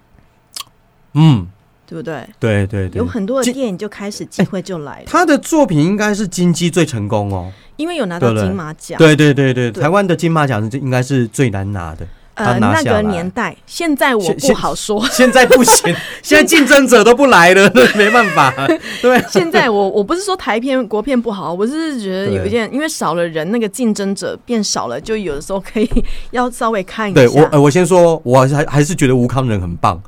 [1.14, 1.46] 嗯，
[1.88, 2.22] 对不对？
[2.38, 7.50] 对对对，有很多的金电影就开始机会就来了，他的作品应该是金鸡最成功哦。
[7.76, 8.98] 因为有拿到金马奖。
[8.98, 15.02] 对对对台湾的金马奖是应该是最难拿的，呃，那个年代，现在我不好说。
[15.12, 18.52] 现在不行， 现在竞争者都不来了， 没办法。
[19.00, 25.88] 对，现在我我不是说台片国片不好，我是觉得有一件，因为少了人，那个竞争者变少了，就有的时候可以
[26.32, 27.20] 要稍微看一下。
[27.20, 30.00] 对我呃，我先说，我还还是觉得吴康仁很棒，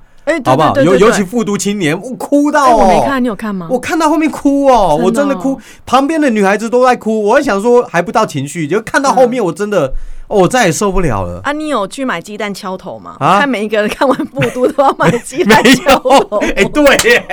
[0.44, 0.74] 好不好？
[0.82, 3.66] 尤尤其复读青年，我哭到哎，哦，我没看，你有看吗？
[3.70, 9.92] 我看到后面哭哦，我真的哭，旁边的女孩子都在哭，我还想说还不到情绪，就看到后面我真的，
[10.30, 11.40] 哦，我再也受不了了。
[11.42, 13.16] 啊，你有去买鸡蛋敲头吗？
[13.18, 16.20] 啊看每一个人看完复读都要买鸡蛋敲头。
[16.30, 17.26] 有， 哎、对耶，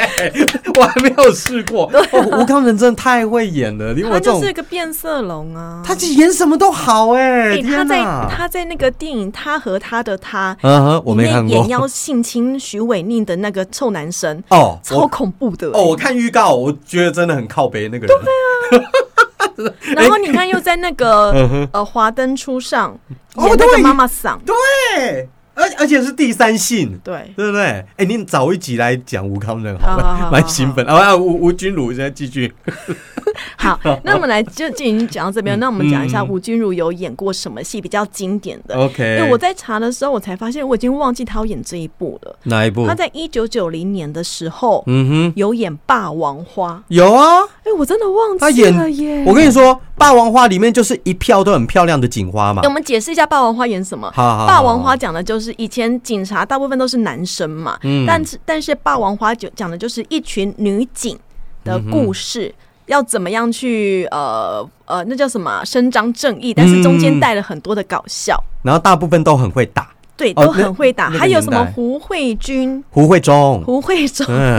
[0.75, 1.89] 我还没有试过。
[2.11, 5.83] 哦，吴康仁真的太会演了，他就是个变色龙啊！
[5.85, 8.27] 他演什么都好哎、哎、他天在哪！
[8.29, 11.69] 他在那个电影《他和他的他》嗯哼，我没看过里面演。
[11.69, 18.17] 要性侵徐伟宁的那个臭男生，哦，超恐怖的、哦，我看预告，我觉得真的很靠北那个人。
[19.95, 21.31] 然后你看又在那个
[21.71, 22.97] 呃《华灯初上》
[23.41, 26.97] 哦演那个妈妈桑，对，而而且是第三性。
[27.03, 27.83] 对，对不对？
[27.97, 30.85] 哎、你早一集来讲吴康仁好好好蛮兴奋。
[30.85, 32.53] 啊，吴吴君如现在继续。
[33.57, 38.75] 好， 那我们来就就已经讲到这边，那我们讲一下嗯吴君如有演过什么戏比较经典的。
[38.75, 42.35] OK，因为我在查的时候，我才发现我已经忘记他有演这一部了。
[42.43, 42.85] 哪一部？
[42.87, 47.41] 他在一九九零年的时候嗯哼，有演《霸王花》，有啊。
[47.63, 49.23] 哎，我真的忘他记了耶，。
[49.25, 52.67] 我跟你说，《霸王花》里面就是一票都很漂亮的警花嘛给。
[52.67, 54.11] 我们解释一下《霸王花》演什么。
[54.13, 61.17] 好好好霸王花讲的就是以前警察大部分都是男生嘛，嗯但是但是霸王花就讲的就是一群女警
[61.63, 62.53] 的故事。
[62.85, 66.53] 要怎么样去呃呃，那叫什么啊伸张正义？
[66.53, 69.89] 但是中间带了很多的搞笑，然后大部分都很会打。
[70.17, 71.09] 对，哦都很会打。
[71.09, 74.57] 还有什么胡慧君、胡慧中，胡慧中、嗯，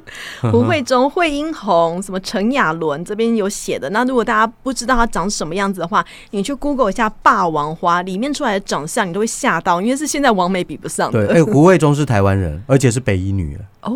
[0.50, 3.88] 胡慧中、惠英红，什么陈雅伦这边有写的。
[3.90, 11.34] 那如果大家不知道她长什么样子的话，你去 Google 一下《霸王花》，里面出来的长相，你都会吓到，因为是现在王美比不上对，的。
[11.34, 13.60] 哎、胡慧中是台湾人， 而且是北医女了。
[13.82, 13.92] 哦，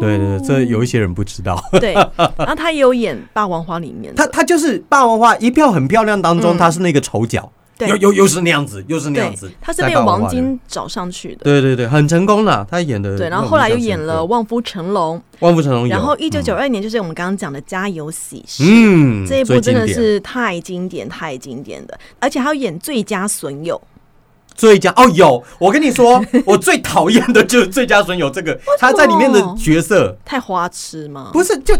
[0.00, 1.62] 对对对，这有一些人不知道。
[1.80, 1.94] 对，
[2.36, 7.50] 然后她也有演《霸王花》里面的， 她她就是《霸王花》一票很漂亮当中，嗯她是那个丑角，对
[7.88, 11.44] 又又又是那样子，又是那样子。，他是被王晶找上去的。
[11.44, 12.66] 对对对，很成功的。
[12.70, 13.16] 他演的。
[13.16, 23.80] 对，然后后来又演了《望夫成龙》，望夫成龙，然后一九九二年就是我们刚刚讲的《家有喜事》，嗯，这一部真的是太经典、太经典的，而且还有演最佳损友。
[24.52, 31.30] 最佳哦，有我跟你说， 我最讨厌的就是最佳损友这个，他在里面的角色太花痴吗？
[31.32, 31.74] 不是就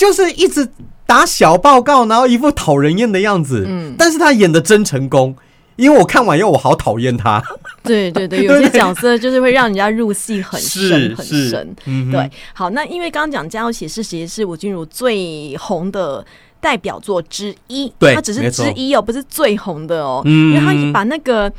[0.00, 0.66] 就是一直
[1.04, 5.36] 打小报告，然后一副讨人厌的样子，嗯但是他演的真成功。
[5.76, 7.42] 因为我看完以后，我好讨厌他，
[7.82, 11.76] 对对对， 有些角色就是会让人家入戏很深很深。
[11.84, 16.24] 嗯对，好，那因为刚刚讲《家有喜事》其实是吴君如最红的
[16.60, 21.50] 代表作之一，对他只是之一哦，不是最红的哦，嗯因为他把那个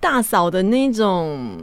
[0.00, 1.56] 大嫂的那种。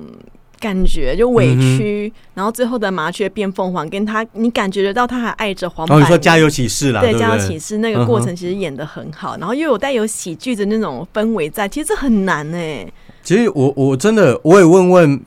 [0.63, 6.05] 感觉就委屈，嗯然后最后的麻雀变凤凰，跟他你感觉得到他还爱着黄然百鸣。
[6.05, 12.87] 后哦你说家有喜事啦，对，不家有喜事那个过嗯程其实演的很好，然后又有带有喜剧的那种氛围在，其实这很难哎、
[13.21, 15.21] 其实我我真的我也问问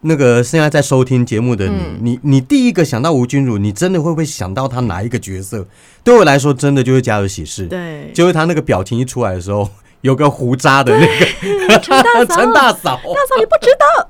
[0.00, 1.98] 那个现在在收听节目的你，嗯。
[2.00, 5.64] 你你第一个想到吴君如，你真的会不会想到他哪一个角色？
[6.02, 9.70] 对我来说，真的就是家有喜事，对，就是他那个表情一出来的时候，
[10.02, 14.08] 有个胡渣的那个陈大嫂， 陈大嫂，大嫂你不知道。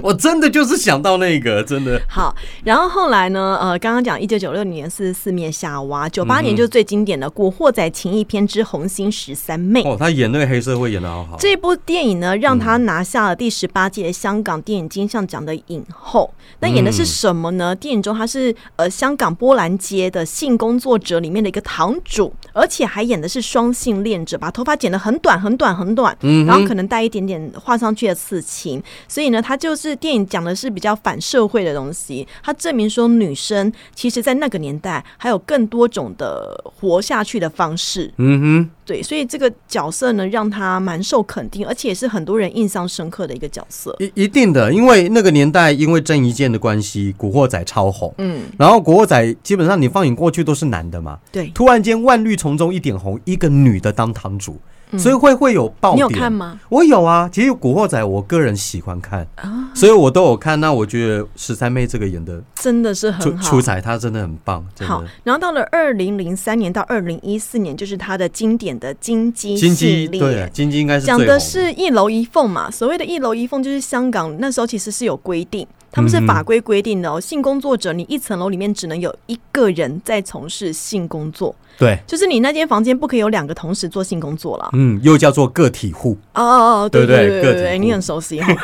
[0.02, 2.00] 我真的就是想到那个，真的。
[2.08, 3.58] 好，然后后来呢？
[3.60, 9.82] 呃，刚刚讲一九九六年是四面夏娃，九八嗯年就是最经典的《古惑仔情义篇之红星十三妹》。
[9.88, 11.36] 哦，他演那个黑社会演的好好。
[11.38, 16.32] 这部电影呢，让他拿下了第十八届香港电影金像奖的影后。
[16.60, 17.74] 那演的是什么呢？
[17.74, 28.82] 电影中他是呃香港波兰街的性工作者里面的一个堂主，而且还演的是双性恋者，把头发剪得很短很短很短，嗯然后可能带一点点画上去的刺青。
[29.08, 32.26] 所以呢，它就是电影讲的是比较反社会的东西。
[32.42, 38.12] 它证明说，女生其实在那个年代还有更多种的活下去的方式。
[38.18, 43.94] 嗯哼对，所以这个角色呢，让他蛮受肯定，而且也是很多人印象深刻的一个角色。
[44.00, 48.12] 一一定的，因为那个年代因为郑伊健的关系，《古惑仔》超红。
[48.18, 54.58] 嗯，然后《古惑仔》基本上你放眼过去都是男的嘛，对，突然间万绿丛中一点红，一个女的当堂主，
[54.98, 56.10] 所以会会有爆嗯你点。
[56.10, 56.60] 有看吗？
[56.68, 60.60] 我有啊，其实《古惑仔》我个人喜欢看，啊，所以我都有看。
[60.60, 63.60] 那我觉得十三妹这个演的真的是很好出。
[63.60, 72.70] 彩，她真的很棒，好。，然后到了二零零三年到二零一四年，就是她的经典的金鸡金鸡对，金鸡应该是讲的是一楼一凤嘛。
[72.70, 77.20] 所谓的一楼一凤，就是香港那时候其实是有规定，他们是嗯法规规定的哦。
[77.20, 84.70] 性工作者，你一层楼里面只能有一个人在从事性工作，对，就是你那间房间不可以有两个同时做性工作了。
[84.72, 86.16] 嗯，又叫做个体户。
[86.34, 88.54] 哦哦哦，对对不对对你很熟悉 哈。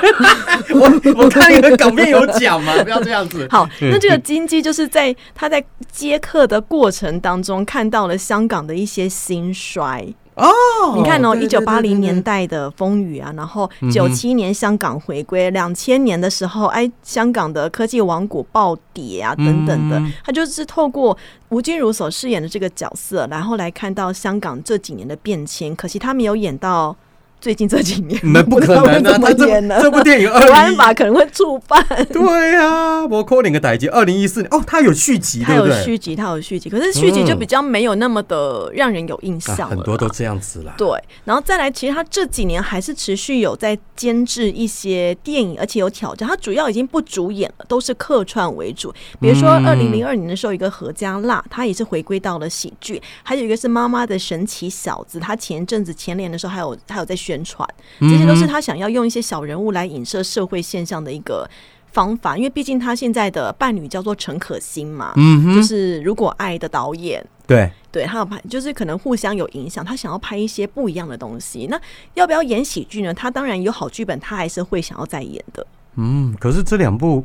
[0.71, 3.47] 我我看你的稿面有讲嘛， 不要这样子。
[3.51, 10.07] 好，那这个金鸡就是在他在接客的过程当中看到了香港的一些兴衰。
[10.37, 12.17] 哦，你看哦，一对九八零年。
[12.27, 21.17] 代的风雨啊，然后九七年香港回归，两千年的时候，哎，香港的科技王国暴跌啊，等等的嗯，他就是透过
[21.51, 25.77] 吴君如所饰演的这个角色，然后来看到香港这几年的变迁。
[25.77, 26.97] 可惜他没有演到
[27.41, 28.85] 最近这几年，那不可能啊！
[28.85, 31.85] 他不知道会怎么这这部电影 二国安零法可能会触犯。
[32.13, 35.79] 对呀，我扣两个代机，二零一四年哦，他有续集，它对不对？
[35.79, 40.75] 有续集，它有续集，可是续集就比较没有那么的让人有印象很多都这样子啦。
[40.77, 40.89] 对，
[41.25, 46.29] 然后再来，其实他这几年还是持续有在监制一些电影，而且有挑战。
[46.29, 48.93] 他主要已经不主演了，都是客串为主。
[49.21, 57.69] 比如说，嗯二零零二年的时候，一个何家辣，他也是回归到了喜剧；还有一个是妈妈的神奇小子，他前阵子前年的时候还有还有在宣传，
[58.01, 61.49] 这些都是他想要用一些小人物来影射社会现象的一个。
[61.93, 71.67] 方法，因为毕竟他现在的伴侣叫做陈可辛嘛，嗯哼，就是《如果爱》的导演，对，对，他有拍，就是可能互相有影响，他想要拍一些不一样的东西。
[71.71, 71.81] 那
[72.13, 73.15] 要不要演喜剧呢？
[73.15, 75.67] 他当然有好剧本，他还是会想要再演的。
[75.95, 77.25] 嗯，可是这两部。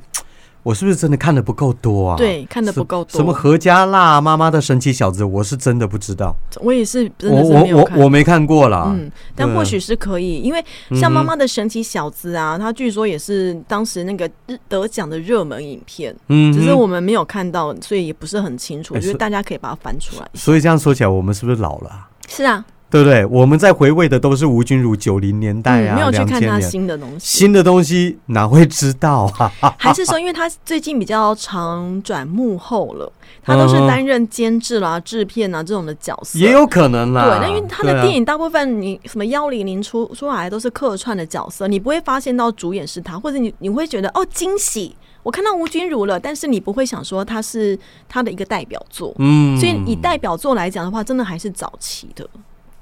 [0.63, 2.17] 我是不是真的看的不够多啊？
[2.17, 6.35] 对看的不够多什么何家辣妈妈的神奇小子，我是真的不知道。
[6.61, 7.99] 我也是真的是我我我没有看。
[7.99, 8.93] 我没看过啦。
[8.95, 10.63] 嗯，但或许是可以，因为
[10.99, 14.29] 像妈妈的神奇小子啊，他据说也是当时那个
[14.67, 18.93] 得奖的热门影片，嗯只是我们没有看到，所以也不是很清楚。
[18.93, 20.29] 我觉得大家可以把它翻出来。
[20.33, 23.25] 所以这样说起来，我们是不是老了啊、是啊，对不对？
[23.25, 27.19] 我们在回味的都是吴君如九零年代啊，嗯，没有去看他年新的东西。
[27.19, 29.51] 新的东西哪会知道啊？
[29.79, 36.37] 还是说，因为他最近比较常转幕后了，他都是嗯担任监制啦、制片啊这种的角色。
[36.37, 37.23] 也有可能啦。
[37.23, 49.13] 对，那因为他的电影影大部分你什么幺零零出出来都是客串的角色，你不会发现到主演是他，或者你你会觉得哦惊喜，我看到吴君如了，但是你不会想说他是他的一个代表作。
[49.19, 52.27] 嗯所以以代表作来讲的话，真的还是早期的，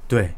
[0.09, 0.31] 对。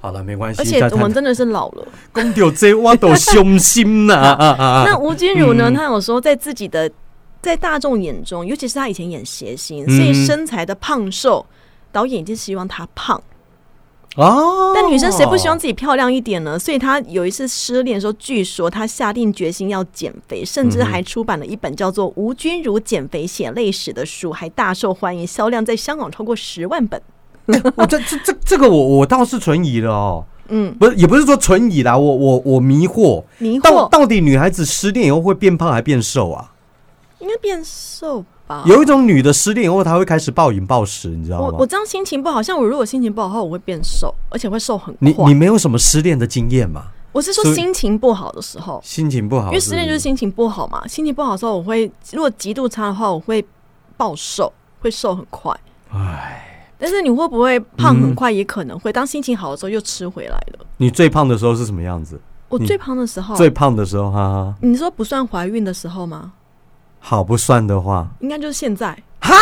[0.00, 0.62] 好了，没关系。
[0.62, 1.86] 而且我们真的是老了。
[2.10, 4.84] 公掉这我都凶心呐啊啊啊！
[4.88, 5.68] 那吴君如呢？
[5.68, 6.90] 嗯她有时候在自己的
[7.42, 11.44] 在大众眼中，尤其是她以前演谐星，嗯所以身材的胖瘦，
[11.92, 13.22] 导演就希望她胖。
[14.16, 16.58] 哦，但女生谁不希望自己漂亮一点呢？
[16.58, 27.00] 所以她有一次失恋的时候，据说她下定决心要减肥，甚至还出版了一本叫做《吴君如减肥血泪史》的书，还大受欢迎，销量在香港超过十万本。
[27.76, 36.52] 我这这这这个我我倒是存疑了哦，嗯，不是也不是说存疑啦，我我我迷惑，到迷惑到底女孩子失恋以后会变胖还变瘦啊？
[37.18, 38.62] 应该变瘦吧？
[38.66, 41.48] 有一种女的失恋以后，她会开始暴饮暴食，你知道吗？
[41.52, 45.26] 我我这样心情不好，像我如果心情不好的话，我会变瘦，而且会瘦很你快。
[45.26, 46.84] 你没有什么失恋的经验吗？
[47.12, 50.86] 我是说心情不好的时候，心情不好，因为失恋就是是心情不好嘛。
[50.86, 53.44] 心情不好的时候，我会如果极度差的话，我会
[53.96, 55.52] 暴瘦，会瘦很快。
[55.92, 56.49] 唉，
[56.80, 58.32] 但是你会不会胖嗯很快？
[58.32, 58.90] 也可能会。
[58.92, 60.66] 当心情好的时候又吃回来了。
[60.78, 62.18] 你最胖的时候是什么样子？
[62.48, 66.32] 我最胖的时候，最胖的时候，哈哈，你说不算怀孕的时候吗？
[66.98, 69.34] 好不算的话，应该就是现在，哈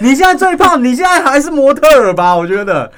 [0.00, 2.34] 你现在最胖，你现在还是模特儿吧？
[2.34, 2.90] 我觉得，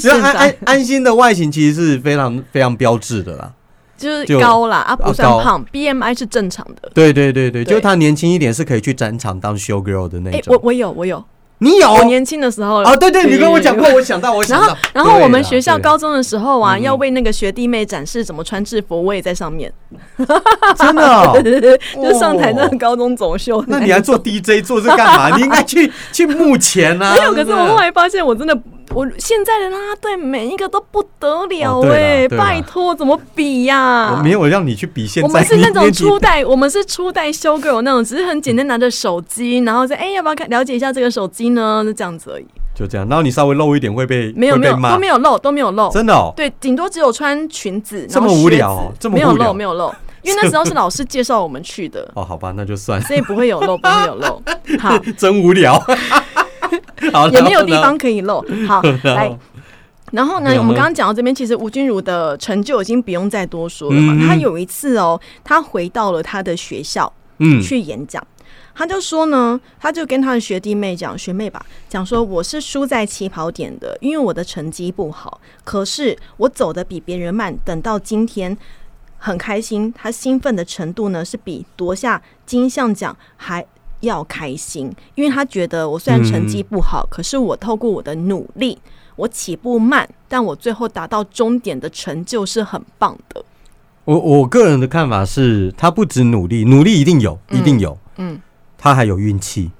[0.00, 3.52] 现因为安安安心的外形其实是非常非常标志的啦。
[3.96, 6.90] 就是高啦，啊，不算高胖，BMI 是正常的。
[6.92, 10.52] 对对对对，对就他年轻一点是可以去展场当 show girl 的那哎、种。
[10.52, 11.24] 我我有我有，
[11.64, 11.90] 你有？
[11.94, 16.82] 我年轻的时候哦，对对，你跟我讲过，我想到，我想然到后，，然后我们学校高中的时候啊，嗯。
[16.82, 19.72] 要为那个学弟妹展示怎么穿制服，我也在上面，
[20.76, 23.64] 真的 对对对，就上台那个高中走秀。
[23.66, 25.34] 那你还做 DJ 做这干嘛？
[25.36, 27.14] 你应该去去幕前啊。
[27.16, 28.54] 没有，可是我后来发现，我真的，
[28.94, 41.82] 我现在的啦啦队每一个都不得了哎、拜托，怎么比呀、我没有让你去比现在，我们是那种初代，我们是初代修 girl 那种，只是很简单拿着手机，然后再哎、要不要看了解一下这个手机呢？
[41.84, 49.08] 就这样子而已，就这样，然后你稍微露一点会被没有没有都没有露，都没有露，真的哦，对，顶多只有穿裙子，这么无聊哦子。
[49.08, 49.48] 没有这么无聊。
[49.48, 54.40] 露没有露，因为那时候是老师介绍我们去的， 哦，好吧，那就算，所以不会有露，不会有露，
[54.78, 55.82] 好， 真无聊。
[57.14, 59.38] 好，也没有地方可以漏，好，来
[60.10, 60.40] 然后。
[60.40, 64.12] 呢，我们刚刚讲到这边，其实吴君如的成就已经不用再多说了嘛。
[64.14, 68.24] 嗯她有一次哦，他回到了他的学校嗯，去演讲，
[68.74, 78.56] 他就说呢，他就跟他的学弟妹讲，学妹吧，讲说我是输在起跑点的，因为我的成绩不好，可是我走的比别人慢，等到今天。
[79.16, 83.64] 很开心，他兴奋的程度呢，是比夺下金像奖还
[84.04, 88.78] 要开心，因为他觉得我虽然成绩不好，可是我透过我的努力，
[89.16, 93.44] 我起步慢，但我最后达到终点的成就是很棒的。
[94.04, 98.40] 我我个人的看法是，他不止努力，努力一定有，一定有，嗯，
[98.78, 99.70] 他还有运气。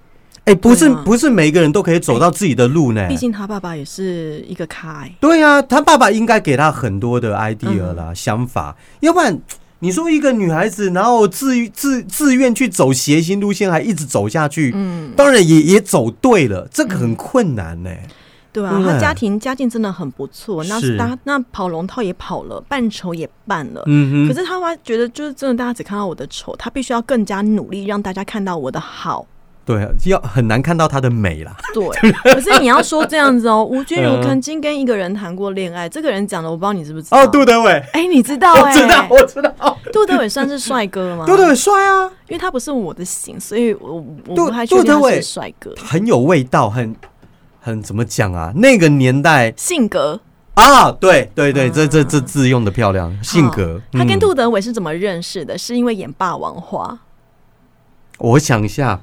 [0.47, 3.09] 哎，不是啊不是每个人都可以走到自己的路呢。
[3.09, 9.39] 毕竟他爸爸也是一个咖、欸，对呀、他爸爸应该给他很多的 idea 啦、嗯想法，要不然
[9.85, 17.91] 你说一个女孩子，然后自自自愿去走谐星路线，还一直走下去，嗯，当然也也走对了，这个很困难呢、
[18.51, 18.93] 对啊，对不对？
[18.95, 20.97] 他家庭家境真的很不错，那是。
[20.97, 23.83] 他那跑龙套也跑了，扮丑也扮了。
[23.85, 29.27] 嗯哼，可是他会觉得，就是真的，大家只看到我的丑，他必须要更加努力，让大家看到我的好。
[29.67, 31.57] 对，要很难看到她的美啦。
[31.73, 37.19] 对，可是你要说这样子哦， 吴君如嗯曾经跟一个人谈过恋爱，这个人讲的我不知道你知不知道？
[37.23, 41.25] 哦，杜德伟，哎、你知道我哎、知道，我知道，杜德伟算是帅哥吗？
[41.27, 45.73] 杜德伟帅啊，因为他不是我的型，所以我我杜不太确定是帅哥。
[45.83, 46.95] 很有味道，很
[47.61, 48.53] 很怎么讲啊？
[48.57, 50.21] 那个年代性格，
[50.55, 53.81] 啊，对对对，这这这字用的漂亮，性格。
[53.93, 55.57] 他跟嗯杜德伟是怎么认识的？
[55.57, 56.87] 是因为演《霸王花》，
[58.19, 59.01] 我想一下，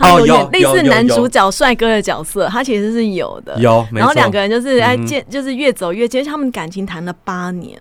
[0.00, 3.54] 他有哦有演类似男主角帅哥的角色，他其实是有的。
[3.58, 7.78] 有，然后两个人就是哎见，就是越走越近，他们感情谈了八年。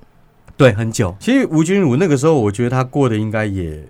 [0.57, 1.15] 对很久。
[1.19, 3.87] 其实吴君如那个时候，我觉得他过得应该也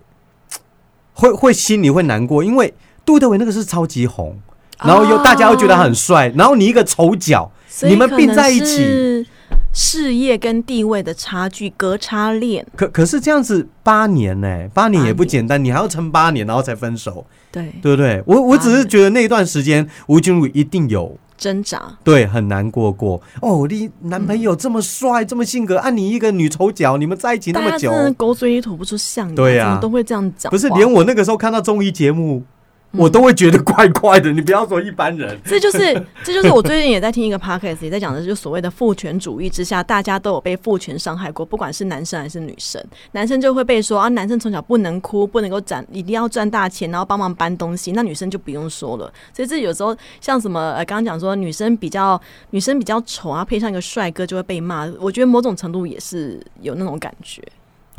[1.13, 2.71] 会会心里会难过，因为
[3.03, 4.39] 杜德伟那个是超级红，
[4.83, 7.51] 然后又大家又觉得他很帅，然后你一个丑角，
[7.81, 9.25] 你们并在一起是
[9.73, 12.65] 事业跟地位的差距，隔差恋。
[12.75, 18.21] 可可是这样子八年呢、八年也不简单，你还要撑八年，然后才分手，对，对不对？
[18.25, 21.17] 我我只是觉得那段时间吴君如一定有。
[21.37, 21.97] 挣扎。
[22.03, 23.21] 对很难过过。
[23.41, 27.89] 哦，你男朋友这么帅，这么性格，按、你一个女丑角，你们在一起那么久。
[27.91, 30.53] 真，的狗嘴里吐不出象牙，对呀怎么都会这样讲话。
[30.53, 32.45] 不是连我那个时候看到综艺节目，嗯
[32.91, 34.31] 我都会觉得怪怪的。
[34.31, 42.83] 你不要说一般人， 这就是这就是我最近也在听一个 podcast，也在讲的，就是所谓的父权主义之下，大家都有被父权伤害过，不管是男生还是女生。
[43.11, 47.91] 男生就会被说啊，男生从小不能哭，不能够攒，一定要赚大钱，然后帮忙搬东西。
[47.91, 49.11] 那女生就不用说了。
[49.33, 52.19] 所以这有时候像什么呃，刚刚讲说女生比较
[52.49, 54.85] 女生比较丑啊，配上一个帅哥就会被骂。
[54.99, 57.41] 我觉得某种程度也是有那种感觉，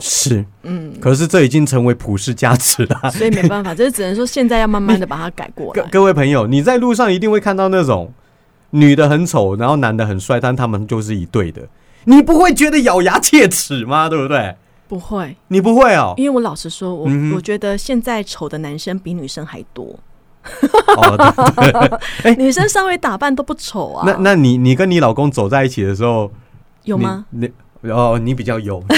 [0.00, 0.92] 是，嗯。
[1.00, 3.10] 可是这已经成为普世价值了。
[3.10, 5.82] 所以没办法，这只能说现在要慢慢的把它改过来。
[5.90, 8.12] 各位朋友，你在路上一定会看到那种
[8.70, 11.62] 女的很丑，然后男的很帅，但他们就是一对的，
[12.04, 14.08] 你不会觉得咬牙切齿吗？
[14.08, 14.56] 对不对？
[14.88, 16.14] 不会，你不会哦。
[16.16, 19.98] 因为我老实说，我、嗯我觉得现在丑的男生比女生还多。
[20.96, 26.32] 哦，对 女生稍微打扮都不丑啊，那那你你跟你老公走在一起的时候，
[26.84, 27.26] 有吗？
[27.30, 27.48] 你？
[27.82, 28.82] 你哦，你比较有，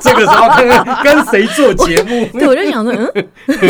[0.00, 0.68] 这个时候跟
[1.04, 2.26] 跟谁做节目？
[2.38, 3.24] 对，我就想说，嗯，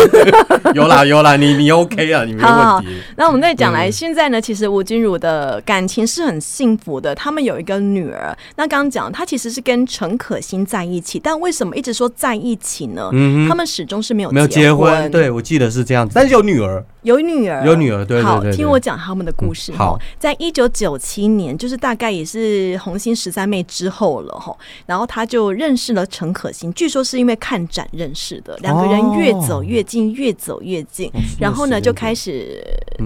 [0.73, 2.99] 有啦有啦，你你 OK 啊，你没好问题。
[3.15, 8.35] 那我们再讲来，嗯现在呢，其实吴君如的感情是很幸福的，他们有一个女儿。
[8.55, 13.09] 那刚刚讲，她其实是跟陈可辛在一起，但为什么一直说在一起呢？
[13.13, 18.43] 嗯哼，他们始终是没有没有结婚，对我记得是这样子，但是有女儿，有女儿，有女儿，对对好。
[18.51, 19.71] 听我讲他们的故事。
[19.73, 24.55] 嗯好，在一九九七年，就是大概也是红星十三妹之后了哈。
[24.85, 32.63] 然后他就认识了陈可辛，据说是因为看展认识的，两个人越走越近，越走越近，哦然后呢就开始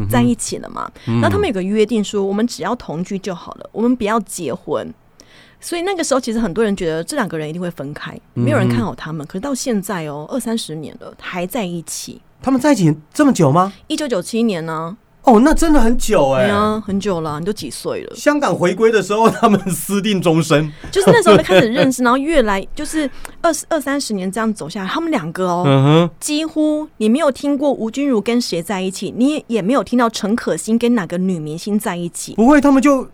[0.07, 0.89] 在一起了嘛。
[1.07, 4.93] 嗯那他们有个约定说，我们只要同居就好了，我们不要结婚。
[5.59, 9.25] 所以那个时候，其实很多人觉得这两个人一定会分开，没有人看好他们。
[9.27, 12.21] 可是到现在哦，二三十年了，还在一起。
[12.41, 13.73] 他们在一起这么久吗？
[13.87, 14.95] 一九九七年呢、
[15.29, 18.15] 哦，那真的很久哎、对啊，很久了，你都几岁了？
[18.15, 20.71] 香港回归的时候，他们私定终身。
[20.91, 23.09] 就是那时候就开始认识，然后越来就是
[23.41, 33.07] 二十二三十年这样走下来，他们两个哦，嗯，几乎你没有听过吴君如跟谁在一起，你也也没有听到陈可辛跟哪个女明星在一起，不会，他们就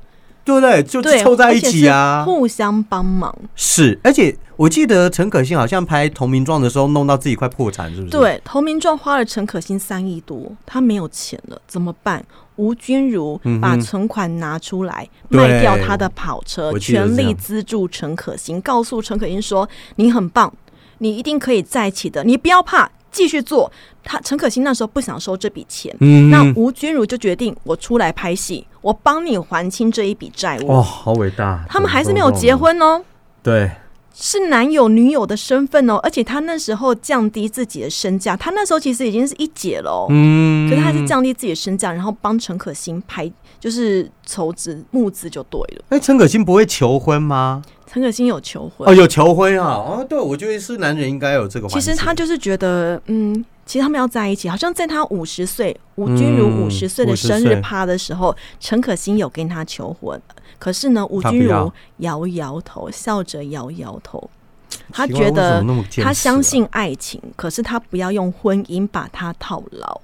[0.45, 0.81] 对不对？
[0.83, 2.23] 就，凑在一起啊。
[2.23, 3.35] 互相帮忙。
[3.55, 12.23] 是，而且我记得陈可辛好像拍《投名状》的时候，弄到自己快破产，是不是？，对，投名状花了陈可辛三亿多，他没有钱了，怎么办？
[12.57, 19.67] 吴君如把存款拿出来，对卖掉他的跑车，全力资助陈可辛，告诉陈可辛说
[19.97, 20.53] ：“你很棒，
[20.99, 23.69] 你一定可以在一起的，你不要怕，继续做。”
[24.07, 30.67] 他陈可辛那时候不想收这笔钱，嗯那吴君如就决定我出来拍戏，我帮你还清这一笔债务。
[30.67, 31.65] 哇，好伟大！
[31.67, 33.03] 他们还是没有结，婚哦。
[33.41, 33.71] 对，
[34.13, 45.83] 是男友女友的身份哦，而且他那时候降低自己的身价，他那时候其实已经是一姐了哦，嗯，可是他是降低自己的身价，然后帮陈可辛拍，就是筹资募资就对了。
[45.89, 47.63] 哎，陈可辛不会求婚吗？
[47.87, 49.65] 陈可辛有求婚，哦，有求婚啊！
[49.77, 51.67] 哦，对，我觉得是男人应该有这个。
[51.69, 60.21] 其实他就是觉得，嗯，其实他们要在一起，好像在他五十岁，吴君如嗯五十岁的生日趴的时候，陈可辛有跟他求婚，
[60.59, 64.29] 可是呢，吴君如摇摇头，笑着摇摇头。
[64.91, 65.65] 他觉得
[66.03, 70.01] 他相信爱情，可是他不要用婚姻把他套牢。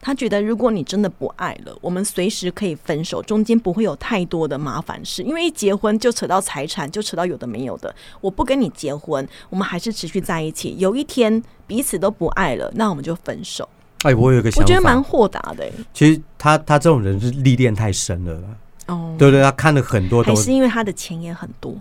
[0.00, 7.94] 他觉得，如果你真的不爱了，我们随时可以分手，中间不会有太多的麻烦事，因为一结婚就扯到财产，就扯到有的没有的。
[8.20, 10.76] 我不跟你结婚，我们还是持续在一起。
[10.78, 13.68] 有一天彼此都不爱了，那我们就分手。
[14.02, 15.72] 哎，我有一个想法，我觉得蛮豁达的、欸。
[15.92, 18.40] 其实他他这种人是历练太深了，
[18.86, 19.42] 哦，对不对？
[19.42, 21.74] 他看了很多东西，还是因为他的钱也很多。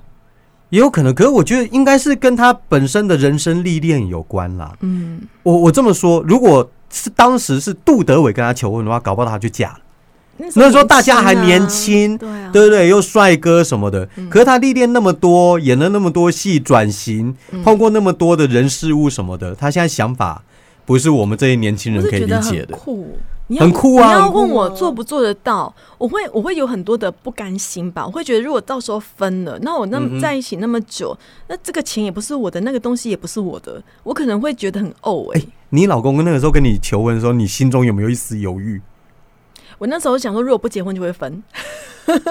[0.69, 1.13] 也有可能。
[1.13, 4.75] 可是我觉得应该是跟他本身的人生历练有关啦。
[4.81, 9.79] 嗯，我我这么说，如果是当时是杜德伟跟他求婚的话，搞不好他就嫁了。
[10.55, 12.87] 那时候大家还年轻，对啊，对不对？
[12.87, 20.43] 又帅哥什么的，嗯可是他历练那么多，演了那么多戏，转型，嗯碰过那么多的人事物什么的，他现在想法
[20.85, 22.75] 不是我们这些年轻人可以理解的。
[22.75, 23.17] 很酷。
[23.59, 28.05] 很酷啊你要问我做不做得到，我会我会有很多的不甘心吧。
[28.05, 31.17] 我会觉得如果到时候分了，那我那么在一起那么久，
[31.47, 38.81] 那这个钱也不是我的，那个东西也不是我的，我可能会觉得很怄哎、你老公那个时候跟你求婚的时候，你心中有没有一丝犹豫？
[39.77, 41.43] 我那时候想说，如果不结婚就会分，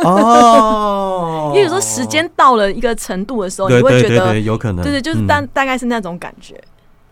[0.03, 6.61] 哦 因为有时候时间到了一个程度的时候，你会觉得，有可能，对对，就是嗯大、大概是那种感觉。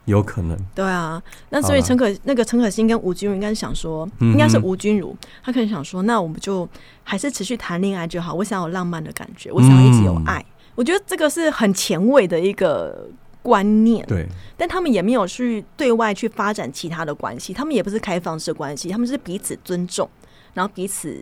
[0.07, 6.69] 有可能，对啊，那所以陈可那个陈可辛跟吴君如应该是想说，应该是吴君如，他可能想说，那我们就
[7.03, 8.35] 还是持续谈恋爱就好。
[8.35, 10.45] 我想有浪漫的感觉，我想要一直有嗯爱。
[10.75, 13.09] 我觉得这个是很前卫的一个
[13.45, 14.27] 观念，对，
[14.57, 20.09] 但他们也没有去对外去发展其他的关系，他们也不是开放式关系，他们是彼此尊重，
[20.55, 21.15] 然后彼此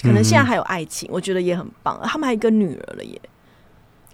[0.00, 2.00] 可能现在还有爱情，我觉得也很棒。
[2.04, 3.20] 他们还有一个女儿了耶，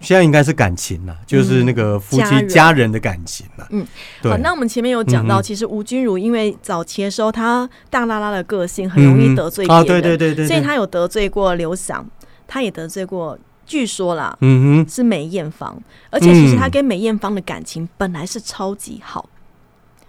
[0.01, 2.91] 现在应该是感情了，就是那个夫妻家人。
[2.91, 3.67] 的感情了。
[3.71, 3.85] 嗯，
[4.21, 4.31] 对。
[4.31, 10.47] 好，，那我们前面有讲到，嗯其实吴君如因为早期的时候，她大拉拉的个性很容易得罪别啊，人，对对对对，对。
[10.47, 12.05] 所以她有得罪过刘翔，
[12.47, 15.77] 她也得罪过，据说啦嗯哼，是梅艳芳，
[16.09, 19.27] 而且其实她嗯跟梅艳芳的感情本来是超级好，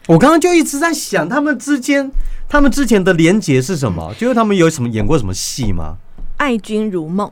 [0.06, 2.10] 我刚刚就一直在想，他们之间，
[2.48, 4.14] 他们之前的连结是什么？
[4.18, 5.96] 就是他们有什么演过什么戏吗？
[6.36, 7.30] 爱君如梦。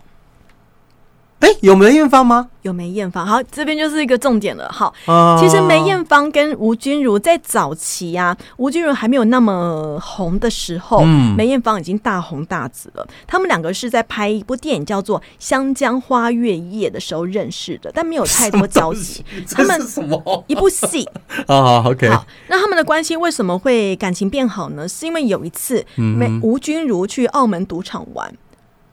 [1.41, 2.49] 哎，有梅艳芳吗？
[2.63, 4.67] 有梅艳芳，好，这边就是一个重点了。
[4.73, 13.07] 好，啊，其实梅艳芳跟吴君如在早期啊，吴君如还没有那么红的时候，嗯梅艳芳已经大红大紫了。
[13.27, 19.23] 他们两个是在拍一部电影叫做《香江花月夜》的时候认识的，但没有太多交集。
[19.53, 20.45] 他们什么？
[20.47, 21.07] 一部戏，
[21.47, 24.89] 啊好，OK，好，那他们的关系为什么会感情变好呢？
[24.89, 28.33] 是因为有一次，嗯梅吴君如去澳门赌场玩。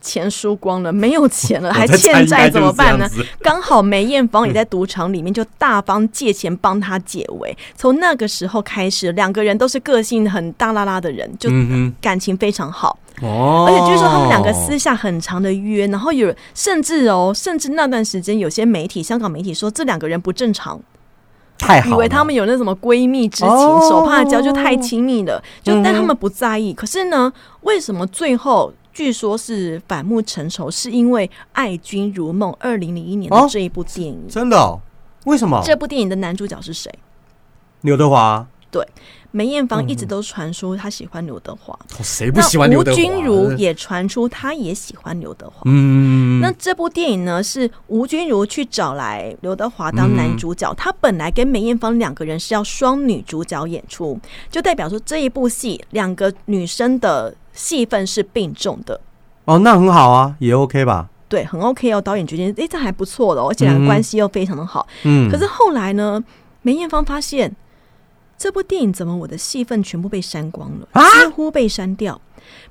[0.02, 3.08] 钱输光了，没有钱了， 还欠债怎么办呢？
[3.42, 7.56] 刚好梅艳芳也在赌场里面，就大方借钱帮他解围。
[7.78, 12.98] 从那个时候开始，两个人都是个性很大拉拉的人，就嗯感情非常好。
[13.22, 20.82] 哼，哦，而且据说他们两个私下很长的约，然后有甚至哦，甚至那段时间有些媒体，香港媒体说这两个人不正常，
[21.58, 26.74] 太好，以为他们有那什么闺蜜之情，哦手帕交就太亲密了，就但他们不在意。
[26.74, 27.32] 可是呢，
[27.62, 30.70] 为什么最后据说是反目成仇？
[30.70, 34.28] 是因为《爱君如梦》二零零一年的哦这一部电影。
[34.30, 34.80] 真的哦？
[35.26, 35.62] 为什么？
[35.64, 36.92] 这部电影的男主角是谁？
[37.82, 38.86] 刘德华，对
[39.32, 42.96] 梅艳芳一直都传出她喜欢刘德华，哦谁不喜欢刘德华？
[42.96, 45.62] 吴君如也传出她也喜欢刘德华。
[45.66, 50.74] 嗯，那这部电影呢，是吴君如去找来刘德华当男主角。
[50.74, 54.20] 他本来跟梅艳芳两个人是要双女主角演出，
[54.50, 59.00] 就代表说这一部戏两个女生的戏份是并重的。
[59.46, 61.10] 哦，那很好啊，也 OK 吧？
[61.28, 62.02] 对，很 OK 哦。
[62.02, 64.88] 导演决定，诶，这还不错的哦、而且两个嗯关系又非常的好。
[65.04, 66.24] 嗯，可是后来呢，
[66.62, 67.56] 梅艳芳发现
[68.38, 72.20] 这部电影怎么我的戏份全部被删光了，啊几乎被删掉。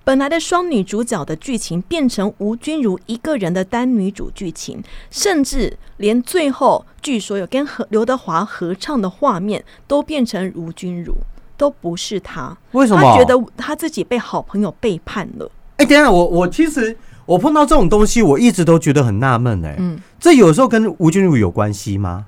[0.05, 11.14] 本来的双女主角的剧情变成吴君如一个人的单女主剧情，甚至连最后据说有跟和刘德华合唱的画面都变成吴君如，
[11.61, 12.57] 都不是他。
[12.73, 13.03] 为什么？
[13.03, 15.51] 他觉得他自己被好朋友背叛了。
[15.77, 16.97] 哎、等一下，我我其实
[17.27, 22.25] 我碰到这种东西，我一直都觉得很纳闷哎，嗯，这有时候跟吴君如有关系吗？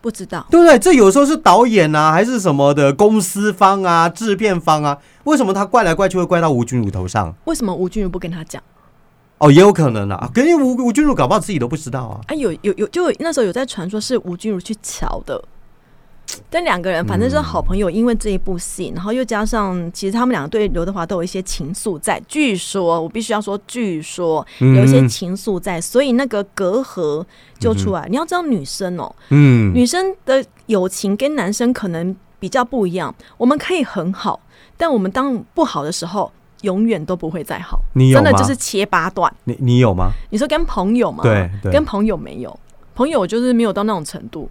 [0.00, 0.46] 不知道。
[0.50, 0.78] 对不对？
[0.78, 4.96] 这有时候是导演啊，还是什么的公司方啊、制片方啊？
[5.24, 7.34] 为什么他怪来怪去会怪到吴君如头上？
[7.44, 8.62] 为什么吴君如不跟他讲？
[9.38, 12.20] 哦，也有可能啊，可是吴吴君如搞不好自己都不知道啊。
[12.28, 15.42] 啊，有有有，就那时候有在传说是吴君如去瞧的，
[16.50, 27.24] 但两个人反正是好朋友，因为这一部戏，然后又加上其实他们两个对刘德华都有一些情愫在，据说我必须要说，据说有一些嗯情愫在，所以那个隔阂
[27.58, 28.06] 就出来。
[28.08, 34.40] 你要知道，女生哦、嗯，女生的友情跟男生可能比较不一样，我们可以很好，
[34.76, 36.30] 但我们当不好的时候。
[36.62, 39.32] 永远都不会再好，你有吗真的就是切八段。
[39.44, 40.10] 你你有吗？
[40.28, 41.22] 你说跟朋友吗？
[41.22, 42.60] 对对跟朋友没有，
[42.94, 44.46] 朋友就是没有到那种程度，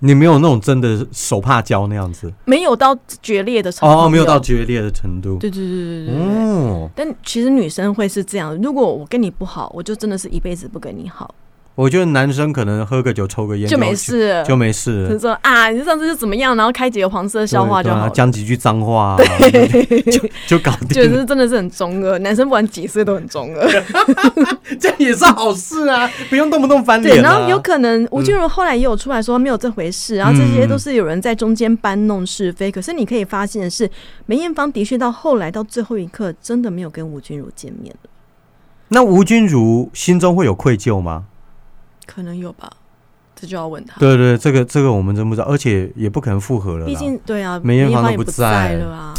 [0.00, 3.98] 你没有那种真的手帕交那样子没有到决裂的程度。
[3.98, 4.38] 哦，没有到。
[4.38, 5.38] 决裂的程度。
[5.38, 6.16] 对对对对对对。
[6.16, 11.34] 哦但其实女生会是这样，如果我跟你不好，我就真的是一辈子不跟你好。
[11.76, 15.10] 我觉得男生可能喝个酒、抽个烟就没事，就没事了。
[15.10, 18.10] 就说啊，你上次是怎么样，然后开几个黄色笑话就好了。
[18.10, 19.16] 讲几句脏话，
[20.12, 20.90] 就就搞定。
[20.90, 23.68] 就是真的是很中二，男生不管几岁都很中二，
[24.78, 27.16] 这也是好事啊，不用动不动翻脸。
[27.16, 32.70] 对，然后有可能吴君如后来也有出来说没有这回事，然后这些都是有人在中间搬弄是非。
[32.70, 33.90] 可是你可以发现的是，
[34.26, 38.10] 梅艳芳的确到后来到最后一刻，真的没有跟吴君如见面了。
[38.90, 41.24] 那吴君如心中会有愧疚吗？
[42.06, 42.70] 可能有吧，
[43.34, 43.98] 这就要问他。
[43.98, 46.86] 对对，这个这个我们真不知道，而且也不可能复合了。
[46.86, 49.14] 毕竟对啊，梅艳芳都不在了啊。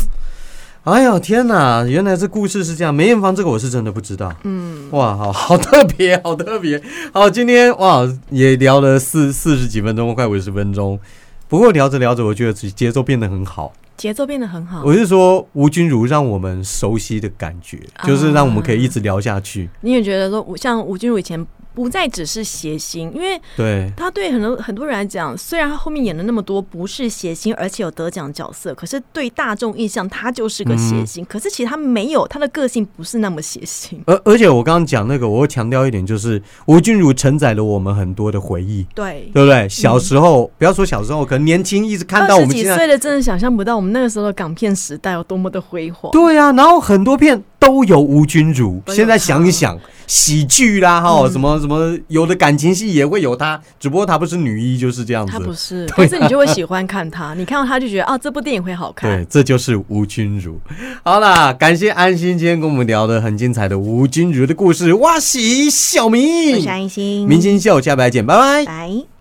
[0.85, 2.93] 哎呀天哪，原来这故事是这样。
[2.93, 4.31] 梅艳芳这个我是真的不知道。
[4.43, 6.79] 嗯，哇，好 好特别，好特别。
[7.11, 10.99] 好，今天哇也聊了四四十几分钟，快五十分钟。
[11.47, 13.73] 不过聊着聊着，我觉得节奏变得很好。
[13.97, 14.83] 节奏变得很好。
[14.85, 19.67] 我是说吴君如让我们熟悉的感觉，就是让我们可以一直聊下去。
[19.81, 21.45] 你也觉得说，像吴君如以前。
[21.75, 31.25] 不再只是谐星，因为对他对很多很多人来讲，虽然他后面演了那么多不是谐星，而且有得奖角色，可是对大众印象他就是个谐星。
[31.25, 34.01] 可是其实他没有，他的个性不是那么谐星。
[34.07, 39.67] 而而且我刚刚讲那个，我会强调一点，就是吴君如承载了我们很多的回忆，对对不对？
[39.67, 46.11] 小时候不要说小时候，可能年轻一直看到我们几岁的，真的想象不到我们那个时候的港片时代有多么的辉煌。
[46.11, 49.77] 对啊，然后很多片都有吴君如，现在想一想。
[50.07, 55.31] 喜剧啦，哈，什么什么，有的感情戏也会有她，只不过她不是女一，就是这样子。
[55.31, 59.09] 她不是，但是你就会喜欢看她， 你看到她就觉得啊，这部电影会好看。
[59.09, 60.59] 对，这就是吴君如。
[61.03, 64.93] 好啦，感谢安心今天跟我们聊的很精彩的吴君如的故事。
[64.93, 69.14] 哇喜小明，我是安心，明星秀，下拜见，拜拜，拜。